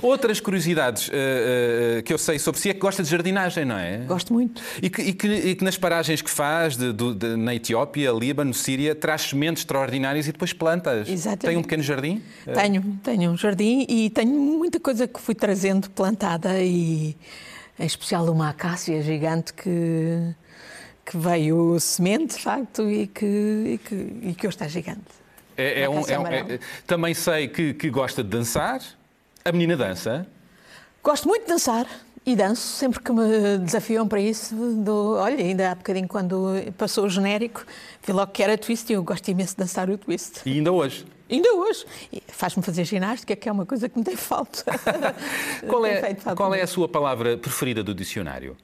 Outras 0.01 0.39
curiosidades 0.39 1.11
eh, 1.13 1.97
eh, 1.99 2.03
que 2.03 2.13
eu 2.13 2.19
sei 2.19 2.39
sobre 2.39 2.61
si 2.61 2.71
é 2.71 2.75
que 2.75 2.79
gosta 2.79 3.03
de 3.03 3.11
jardinagem, 3.11 3.65
não 3.65 3.77
é? 3.77 3.97
Gosto 4.07 4.28
muito. 4.33 4.63
E 4.83 4.89
que, 4.91 5.03
e 5.03 5.13
que- 5.13 5.29
e 5.29 5.55
que 5.55 5.65
nas 5.65 5.77
paragens 5.77 6.21
que 6.23 6.31
faz 6.31 6.77
de- 6.77 6.93
do- 6.93 7.15
de- 7.15 7.37
na 7.37 7.55
Etiópia, 7.55 8.11
Líbano, 8.13 8.53
Síria, 8.55 8.95
traz 8.95 9.23
sementes 9.23 9.63
extraordinárias 9.63 10.27
e 10.29 10.33
depois 10.33 10.53
plantas. 10.53 11.09
Exatamente. 11.09 11.47
Tem 11.47 11.57
um 11.57 11.63
pequeno 11.63 11.83
jardim? 11.83 12.23
Tenho, 12.55 12.99
tenho 13.03 13.31
um 13.31 13.37
jardim 13.37 13.87
e 13.89 14.11
tenho 14.11 14.33
muita 14.33 14.79
coisa 14.81 15.07
que 15.07 15.21
fui 15.21 15.35
trazendo 15.35 15.89
plantada 15.91 16.61
e 16.63 17.17
em 17.79 17.87
especial 17.87 18.25
uma 18.31 18.49
acácia 18.51 19.01
gigante 19.03 19.53
que, 19.53 20.35
que 21.07 21.17
veio 21.17 21.79
semente, 21.81 22.37
de 22.37 22.43
facto, 22.43 22.91
e 22.91 23.07
que, 23.07 23.25
e 23.25 23.79
que, 23.79 23.95
e 24.31 24.35
que 24.35 24.47
hoje 24.47 24.57
está 24.57 24.67
gigante. 24.69 25.01
É, 25.57 25.83
é 25.83 25.89
Uma 25.89 26.01
um- 26.01 26.07
é 26.09 26.19
um- 26.19 26.27
é- 26.27 26.59
também 26.87 27.15
sei 27.15 27.49
que, 27.49 27.75
que 27.75 27.89
gosta 27.91 28.23
de 28.23 28.29
dançar. 28.31 28.81
A 29.45 29.53
menina 29.53 29.77
dança. 29.77 30.27
Gosto 31.03 31.27
muito 31.29 31.43
de 31.43 31.49
dançar 31.49 31.87
e 32.29 32.37
danço 32.37 32.61
sempre 32.61 33.01
que 33.01 33.11
me 33.11 33.57
desafiam 33.57 34.07
para 34.07 34.21
isso. 34.21 34.55
Dou, 34.55 35.17
olha, 35.17 35.43
ainda 35.43 35.71
há 35.71 35.75
bocadinho 35.75 36.07
quando 36.07 36.53
passou 36.77 37.07
o 37.07 37.09
genérico, 37.09 37.65
vi 38.07 38.13
logo 38.13 38.31
que 38.33 38.43
era 38.43 38.59
twist 38.59 38.91
e 38.91 38.93
eu 38.93 39.03
gosto 39.03 39.27
imenso 39.29 39.55
de 39.55 39.61
dançar 39.61 39.89
o 39.89 39.97
twist. 39.97 40.43
E 40.45 40.53
ainda 40.53 40.71
hoje. 40.71 41.07
Ainda 41.31 41.51
hoje. 41.55 41.87
Faz-me 42.29 42.63
fazer 42.63 42.85
ginástica, 42.85 43.35
que 43.35 43.49
é 43.49 43.53
uma 43.53 43.65
coisa 43.65 43.89
que 43.89 43.99
me 43.99 44.05
tem 44.05 44.15
falta. 44.15 44.63
Qual 45.67 45.87
é, 45.87 46.03
feito 46.03 46.21
falta 46.21 46.37
qual 46.37 46.55
é 46.55 46.61
a 46.61 46.67
sua 46.67 46.87
palavra 46.87 47.39
preferida 47.39 47.83
do 47.83 47.95
dicionário? 47.95 48.57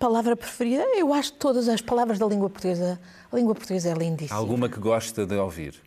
Palavra 0.00 0.34
preferida? 0.34 0.82
Eu 0.96 1.14
acho 1.14 1.32
todas 1.34 1.68
as 1.68 1.80
palavras 1.80 2.18
da 2.18 2.26
língua 2.26 2.50
portuguesa. 2.50 3.00
A 3.30 3.36
língua 3.36 3.54
portuguesa 3.54 3.90
é 3.90 3.94
lindíssima. 3.94 4.36
Alguma 4.36 4.68
que 4.68 4.80
gosta 4.80 5.24
de 5.24 5.36
ouvir? 5.36 5.80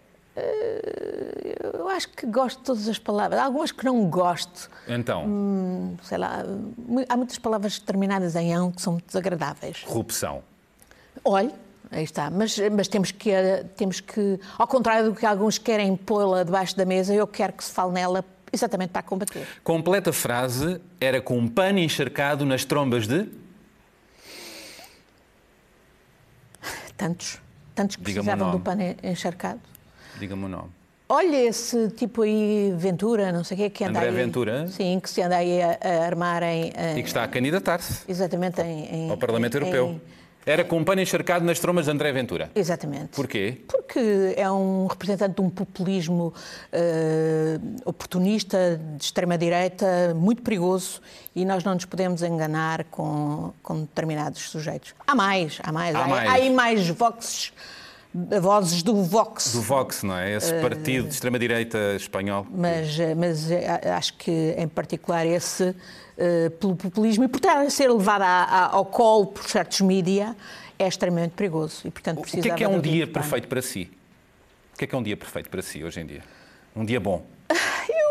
Eu 1.73 1.87
acho 1.89 2.09
que 2.09 2.25
gosto 2.25 2.59
de 2.59 2.63
todas 2.65 2.87
as 2.89 2.99
palavras. 2.99 3.39
Há 3.39 3.45
algumas 3.45 3.71
que 3.71 3.85
não 3.85 4.05
gosto. 4.09 4.69
Então, 4.87 5.95
Sei 6.03 6.17
lá, 6.17 6.43
há 7.07 7.17
muitas 7.17 7.37
palavras 7.39 7.79
terminadas 7.79 8.35
em 8.35 8.53
ão 8.53 8.71
que 8.71 8.81
são 8.81 8.97
desagradáveis. 9.05 9.83
corrupção. 9.83 10.43
Olhe, 11.23 11.53
aí 11.89 12.03
está. 12.03 12.29
Mas, 12.29 12.57
mas 12.71 12.87
temos, 12.87 13.11
que, 13.11 13.31
eh, 13.31 13.63
temos 13.77 13.99
que, 14.01 14.39
ao 14.57 14.67
contrário 14.67 15.09
do 15.11 15.15
que 15.15 15.25
alguns 15.25 15.57
querem 15.57 15.95
pô-la 15.95 16.43
debaixo 16.43 16.75
da 16.75 16.85
mesa, 16.85 17.13
eu 17.13 17.25
quero 17.25 17.53
que 17.53 17.63
se 17.63 17.71
fale 17.71 17.93
nela 17.93 18.23
exatamente 18.51 18.89
para 18.89 19.01
combater. 19.01 19.47
Completa 19.63 20.11
frase 20.13 20.81
era 20.99 21.21
com 21.21 21.37
um 21.37 21.47
pano 21.47 21.79
encharcado 21.79 22.45
nas 22.45 22.65
trombas 22.65 23.07
de. 23.07 23.29
Tantos, 26.97 27.39
tantos 27.73 27.95
que 27.97 28.03
precisavam 28.03 28.51
do 28.51 28.59
pano 28.59 28.81
encharcado. 29.03 29.59
Diga-me 30.19 30.45
o 30.45 30.47
nome. 30.47 30.69
Olha 31.07 31.37
esse 31.45 31.89
tipo 31.91 32.23
aí, 32.23 32.73
Ventura, 32.77 33.31
não 33.31 33.43
sei 33.43 33.55
o 33.55 33.59
que, 33.61 33.69
que 33.69 33.83
anda 33.83 33.99
André 33.99 34.09
aí. 34.09 34.15
Ventura? 34.15 34.67
Sim, 34.67 34.99
que 34.99 35.07
se 35.09 35.21
anda 35.21 35.37
aí 35.37 35.61
a, 35.61 35.77
a 35.79 36.05
armar 36.05 36.41
em, 36.41 36.73
em- 36.75 36.97
E 36.97 37.01
que 37.03 37.07
está 37.07 37.23
a 37.23 37.27
candidatar-se 37.27 38.03
Exatamente 38.09 38.59
em, 38.61 38.85
em- 39.05 39.11
ao 39.11 39.17
Parlamento 39.17 39.55
em- 39.55 39.59
Europeu. 39.61 40.01
Era 40.47 40.63
com 40.63 40.77
um 40.77 40.83
pano 40.83 41.01
encharcado 41.01 41.43
nas 41.43 41.57
trombas 41.59 41.85
de 41.85 41.91
André 41.91 42.11
Ventura. 42.11 42.51
Exatamente. 42.55 43.07
Porquê? 43.15 43.61
Porque 43.67 44.33
é 44.37 44.49
um 44.51 44.85
representante 44.85 45.35
de 45.35 45.41
um 45.41 45.49
populismo 45.49 46.33
eh, 46.71 47.57
oportunista, 47.83 48.79
de 48.95 49.03
extrema-direita, 49.03 50.13
muito 50.15 50.43
perigoso 50.43 51.01
e 51.35 51.43
nós 51.45 51.63
não 51.63 51.73
nos 51.73 51.85
podemos 51.85 52.21
enganar 52.21 52.83
com, 52.85 53.51
com 53.63 53.81
determinados 53.81 54.41
sujeitos. 54.49 54.93
Há 55.07 55.15
mais, 55.15 55.59
há 55.63 55.71
mais. 55.71 55.95
Há 55.95 56.07
mais. 56.07 56.29
há 56.29 56.33
aí 56.33 56.49
mais 56.53 56.87
voxes, 56.89 57.51
vozes 58.39 58.81
do 58.81 59.03
Vox. 59.03 59.51
Do 59.51 59.61
Vox, 59.61 60.03
não 60.03 60.17
é? 60.17 60.35
Esse 60.35 60.53
partido 60.61 61.07
de 61.07 61.13
extrema-direita 61.13 61.77
espanhol. 61.97 62.47
Mas, 62.49 62.97
eh, 62.97 63.13
mas 63.13 63.51
eh, 63.51 63.91
acho 63.91 64.13
que, 64.13 64.55
em 64.57 64.67
particular, 64.67 65.25
esse, 65.25 65.75
eh, 66.17 66.49
pelo 66.49 66.75
populismo 66.75 67.25
e 67.25 67.27
por 67.27 67.37
estar 67.37 67.57
a 67.57 67.69
ser 67.69 67.91
levado 67.91 68.23
ao 68.71 68.85
colo 68.85 69.27
por 69.27 69.43
certos 69.49 69.81
mídia, 69.81 70.35
é 70.79 70.87
extremamente 70.87 71.31
perigoso. 71.31 71.81
E, 71.85 71.91
portanto, 71.91 72.19
O 72.19 72.23
que 72.23 72.49
é 72.49 72.55
que 72.55 72.63
é 72.63 72.67
um 72.67 72.79
dia 72.79 73.05
perfeito 73.05 73.47
para 73.49 73.61
si? 73.61 73.91
O 74.73 74.77
que 74.77 74.85
é 74.85 74.87
que 74.87 74.95
é 74.95 74.97
um 74.97 75.03
dia 75.03 75.17
perfeito 75.17 75.49
para 75.49 75.61
si 75.61 75.83
hoje 75.83 75.99
em 75.99 76.05
dia? 76.05 76.23
Um 76.75 76.85
dia 76.85 76.99
bom. 76.99 77.25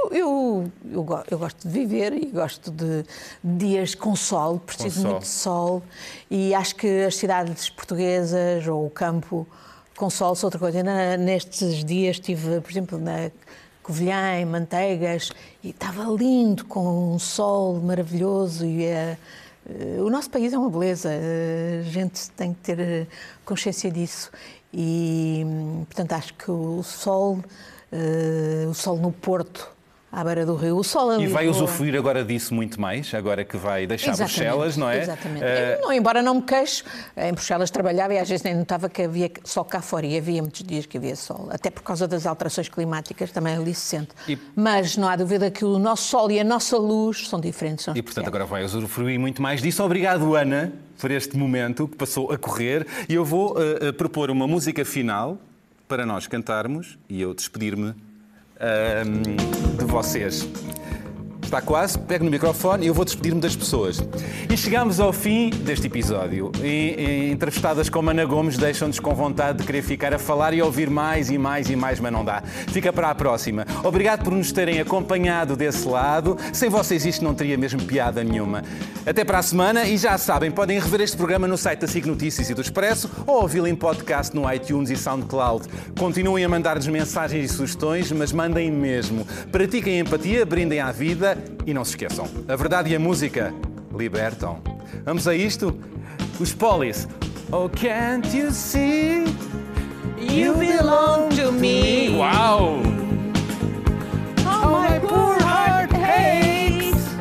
Eu, 0.07 0.13
eu, 0.13 0.71
eu, 0.93 1.25
eu 1.31 1.39
gosto 1.39 1.67
de 1.67 1.73
viver 1.73 2.13
e 2.13 2.27
gosto 2.27 2.71
de 2.71 3.05
dias 3.43 3.95
com 3.95 4.15
sol, 4.15 4.61
preciso 4.61 5.01
sol. 5.01 5.11
muito 5.11 5.23
de 5.23 5.29
sol 5.29 5.83
e 6.31 6.55
acho 6.55 6.77
que 6.77 7.05
as 7.05 7.17
cidades 7.17 7.71
portuguesas 7.71 8.69
ou 8.69 8.87
o 8.87 8.91
campo 8.91 9.49
com 9.97 10.11
sol 10.11 10.35
são 10.35 10.49
outra 10.49 10.59
coisa. 10.59 10.79
Ainda 10.79 11.17
nestes 11.17 11.85
dias 11.85 12.17
estive, 12.17 12.61
por 12.61 12.71
exemplo, 12.71 12.99
na 12.99 13.31
Covilhã, 13.83 14.41
em 14.41 14.47
Manteigas, 14.47 15.31
e 15.63 15.71
estava 15.71 16.05
lindo, 16.05 16.65
com 16.65 17.15
um 17.15 17.19
sol 17.19 17.81
maravilhoso 17.81 18.65
e 18.65 18.85
eh, 18.85 19.19
eh, 19.69 20.01
o 20.01 20.11
nosso 20.11 20.31
país 20.31 20.53
é 20.53 20.59
uma 20.59 20.71
beleza, 20.71 21.11
eh, 21.11 21.83
a 21.87 21.91
gente 21.91 22.31
tem 22.31 22.53
que 22.53 22.61
ter 22.61 22.81
eh, 22.81 23.07
consciência 23.45 23.91
disso 23.91 24.31
e, 24.73 25.43
hum, 25.45 25.85
portanto, 25.87 26.13
acho 26.13 26.35
que 26.35 26.51
o 26.51 26.83
sol, 26.83 27.43
o 28.69 28.75
sol 28.75 28.97
no 28.97 29.13
Porto, 29.13 29.71
à 30.15 30.23
beira 30.25 30.47
do 30.47 30.55
rio, 30.55 30.77
o 30.77 30.85
sol 30.85 31.13
em 31.19 31.25
E 31.25 31.27
vai 31.27 31.49
usufruir 31.49 31.97
agora 31.97 32.25
disso 32.25 32.55
muito 32.55 32.81
mais, 32.81 33.13
agora 33.13 33.45
que 33.45 33.57
vai 33.57 33.87
deixar 33.87 34.13
Exatamente, 34.13 34.37
Bruxelas, 34.39 34.77
não 34.77 34.89
é? 34.89 35.03
Exatamente. 35.03 35.45
Eu 35.45 35.81
não, 35.83 35.93
embora 35.93 36.23
não 36.23 36.35
me 36.37 36.43
queixo, 36.43 36.85
em 37.17 37.33
Bruxelas 37.33 37.71
trabalhava 37.71 38.15
e 38.15 38.19
às 38.19 38.29
vezes 38.29 38.45
nem 38.45 38.55
notava 38.55 38.89
que 38.89 39.03
havia 39.03 39.31
sol 39.43 39.65
cá 39.65 39.83
fora 39.83 40.07
e 40.07 40.17
havia 40.17 40.41
muitos 40.41 40.63
dias 40.63 40.87
que 40.87 40.97
havia 40.97 41.17
sol, 41.17 41.49
até 41.51 41.71
por 41.71 41.83
causa 41.83 42.07
das 42.07 42.27
alterações 42.27 42.69
climáticas 42.69 43.31
também 43.33 43.55
ali 43.57 43.75
se 43.75 43.81
sente. 43.83 44.11
E- 44.29 44.39
Mas 44.55 44.97
não 44.97 45.09
há 45.09 45.17
dúvida 45.17 45.51
que 45.51 45.65
o 45.65 45.79
nosso 45.79 46.05
sol 46.09 46.31
e 46.31 46.39
a 46.39 46.45
nossa 46.45 46.77
luz 46.79 47.29
são 47.29 47.41
diferentes. 47.41 47.85
São 47.85 47.97
E 47.97 48.03
portanto 48.03 48.29
agora 48.29 48.45
vai 48.45 48.65
usufruir 48.65 49.19
muito 49.19 49.43
mais 49.43 49.61
disso. 49.61 49.83
Obrigado, 49.83 50.35
Ana, 50.37 50.73
por 51.01 51.11
este 51.11 51.37
momento 51.37 51.89
que 51.89 51.97
passou 51.97 52.33
a 52.33 52.39
correr. 52.39 52.87
E 53.09 53.15
eu 53.15 53.25
vou 53.25 53.57
eh, 53.61 53.89
eh, 53.89 53.93
propor 53.93 54.31
uma 54.31 54.47
música 54.47 54.85
final 54.85 55.37
para 55.89 56.07
nós 56.07 56.27
cantarmos 56.27 56.97
e 57.09 57.21
eu 57.21 57.35
despedir-me 57.35 57.95
ahm, 58.61 59.23
de 59.79 59.85
vocês. 59.85 60.49
Está 61.45 61.61
quase, 61.61 61.97
pego 61.99 62.25
no 62.25 62.31
microfone 62.31 62.85
e 62.85 62.89
eu 62.89 62.95
vou 62.95 63.05
despedir-me 63.05 63.41
das 63.41 63.55
pessoas. 63.55 64.03
E 64.51 64.57
chegamos 64.57 64.99
ao 64.99 65.13
fim 65.13 65.51
deste 65.51 65.87
episódio. 65.87 66.51
E, 66.61 66.97
e 66.99 67.31
entrevistadas 67.31 67.89
como 67.89 68.11
Ana 68.11 68.25
Gomes 68.25 68.57
deixam-nos 68.57 68.99
com 68.99 69.15
vontade 69.15 69.59
de 69.59 69.65
querer 69.65 69.83
ficar 69.83 70.13
a 70.13 70.19
falar 70.19 70.53
e 70.53 70.61
ouvir 70.61 70.91
mais 70.91 71.31
e 71.31 71.39
mais 71.39 71.71
e 71.71 71.77
mais, 71.77 72.01
mas 72.01 72.13
não 72.13 72.25
dá. 72.25 72.43
Fica 72.43 72.93
para 72.93 73.11
a 73.11 73.15
próxima. 73.15 73.67
Obrigado 73.85 74.25
por 74.25 74.33
nos 74.33 74.51
terem 74.51 74.81
acompanhado 74.81 75.55
desse 75.55 75.87
lado. 75.87 76.37
Sem 76.53 76.69
vocês 76.69 77.05
isto 77.07 77.23
não 77.23 77.35
teria 77.35 77.57
mesmo 77.57 77.83
piada 77.83 78.25
nenhuma. 78.25 78.65
Até 79.07 79.23
para 79.23 79.39
a 79.39 79.43
semana 79.43 79.85
e 79.87 79.97
já 79.97 80.17
sabem, 80.19 80.51
podem 80.51 80.81
rever 80.81 81.03
este 81.03 81.17
programa 81.17 81.47
no 81.47 81.59
site 81.59 81.81
da 81.81 81.87
SIC 81.87 82.07
Notícias 82.07 82.49
e 82.51 82.55
do 82.55 82.63
Expresso 82.63 83.09
ou 83.27 83.43
ouvi-lo 83.43 83.69
em 83.69 83.77
podcast 83.77 84.35
no 84.35 84.51
iTunes 84.53 84.91
e 84.91 84.97
SoundCloud. 84.97 85.69
Continuem 85.99 86.45
a 86.45 86.49
mandar-nos 86.49 86.87
mensagens 86.89 87.51
e 87.51 87.55
sugestões, 87.55 88.11
mas 88.11 88.33
mandem 88.33 88.73
mesmo. 88.73 89.27
Pratiquem 89.53 90.01
empatia, 90.01 90.45
brindem 90.45 90.81
à 90.81 90.91
vida 90.91 91.37
e 91.67 91.73
não 91.75 91.85
se 91.85 91.93
esqueçam, 91.93 92.27
a 92.49 92.57
verdade 92.57 92.91
e 92.91 92.97
a 92.97 93.01
música 93.01 93.53
libertam. 93.97 94.61
Vamos 95.05 95.27
a 95.27 95.35
isto? 95.35 95.79
Os 96.41 96.53
Polis. 96.53 97.07
Oh, 97.53 97.69
can't 97.69 98.37
you 98.37 98.51
see? 98.51 99.25
You 100.19 100.55
belong 100.55 101.29
to 101.37 101.53
me. 101.53 102.09
Uau! 102.17 102.81
Oh, 104.47 104.71
my 104.73 104.99
poor 104.99 105.39
heart 105.41 105.93
aches 105.95 107.15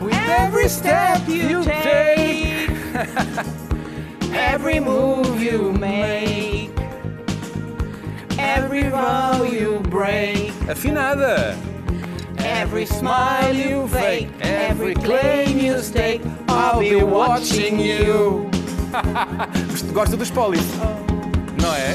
with 0.00 0.14
every 0.14 0.68
step 0.68 1.28
you 1.28 1.64
take, 1.64 2.70
every 4.32 4.80
move 4.80 5.42
you 5.42 5.72
make, 5.72 6.70
every 8.38 8.88
vow 8.88 9.42
you 9.42 9.80
break. 9.90 10.52
Afinada. 10.68 11.69
Every 12.44 12.86
smile 12.86 13.54
you 13.54 13.88
fake, 13.88 14.28
every 14.40 14.94
claim 14.94 15.58
you 15.58 15.80
stake, 15.80 16.22
I'll 16.48 16.80
be 16.80 16.96
watching 16.96 17.78
you. 17.78 18.50
Gosto 19.92 20.16
dos 20.16 20.30
polis, 20.30 20.64
não 21.60 21.74
é? 21.74 21.94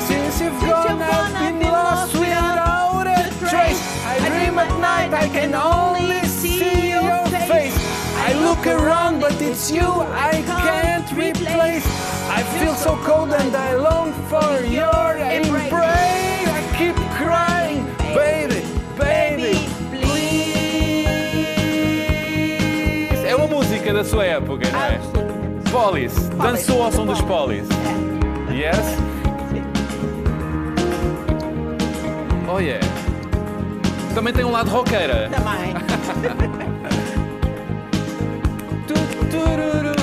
Since 0.00 0.40
you've 0.42 0.60
gone, 0.60 1.02
I've 1.02 1.32
been 1.38 1.60
lost 1.70 2.14
without 2.14 3.06
a 3.06 3.30
trace. 3.48 3.80
I 4.06 4.18
dream 4.28 4.58
at 4.58 4.70
night, 4.80 5.12
I 5.12 5.28
can 5.28 5.54
only 5.54 6.24
see 6.26 6.90
your 6.90 7.26
face. 7.46 7.76
I 8.16 8.32
look 8.34 8.66
around, 8.66 9.20
but 9.20 9.40
it's 9.40 9.70
you 9.70 9.86
I 10.12 10.42
can't 10.46 11.10
replace. 11.12 11.86
I 12.30 12.42
feel 12.58 12.74
so 12.74 12.96
cold 13.04 13.32
and 13.32 13.54
I 13.56 13.74
long 13.76 14.12
for 14.28 14.60
your 14.64 15.16
embrace. 15.16 16.48
I 16.48 16.62
keep 16.76 16.94
crying, 17.16 17.84
baby, 18.14 18.47
da 23.98 24.04
sua 24.04 24.24
época, 24.24 24.64
não 24.70 24.80
é? 24.80 25.00
Polis, 25.72 26.28
dançou 26.28 26.84
ao 26.84 26.92
som 26.92 27.04
dos 27.04 27.20
Polis. 27.22 27.66
Yes? 28.48 28.78
Oh 32.48 32.60
yeah. 32.60 32.86
Também 34.14 34.32
tem 34.32 34.44
um 34.44 34.52
lado 34.52 34.70
roqueira. 34.70 35.28
Também. 35.30 35.74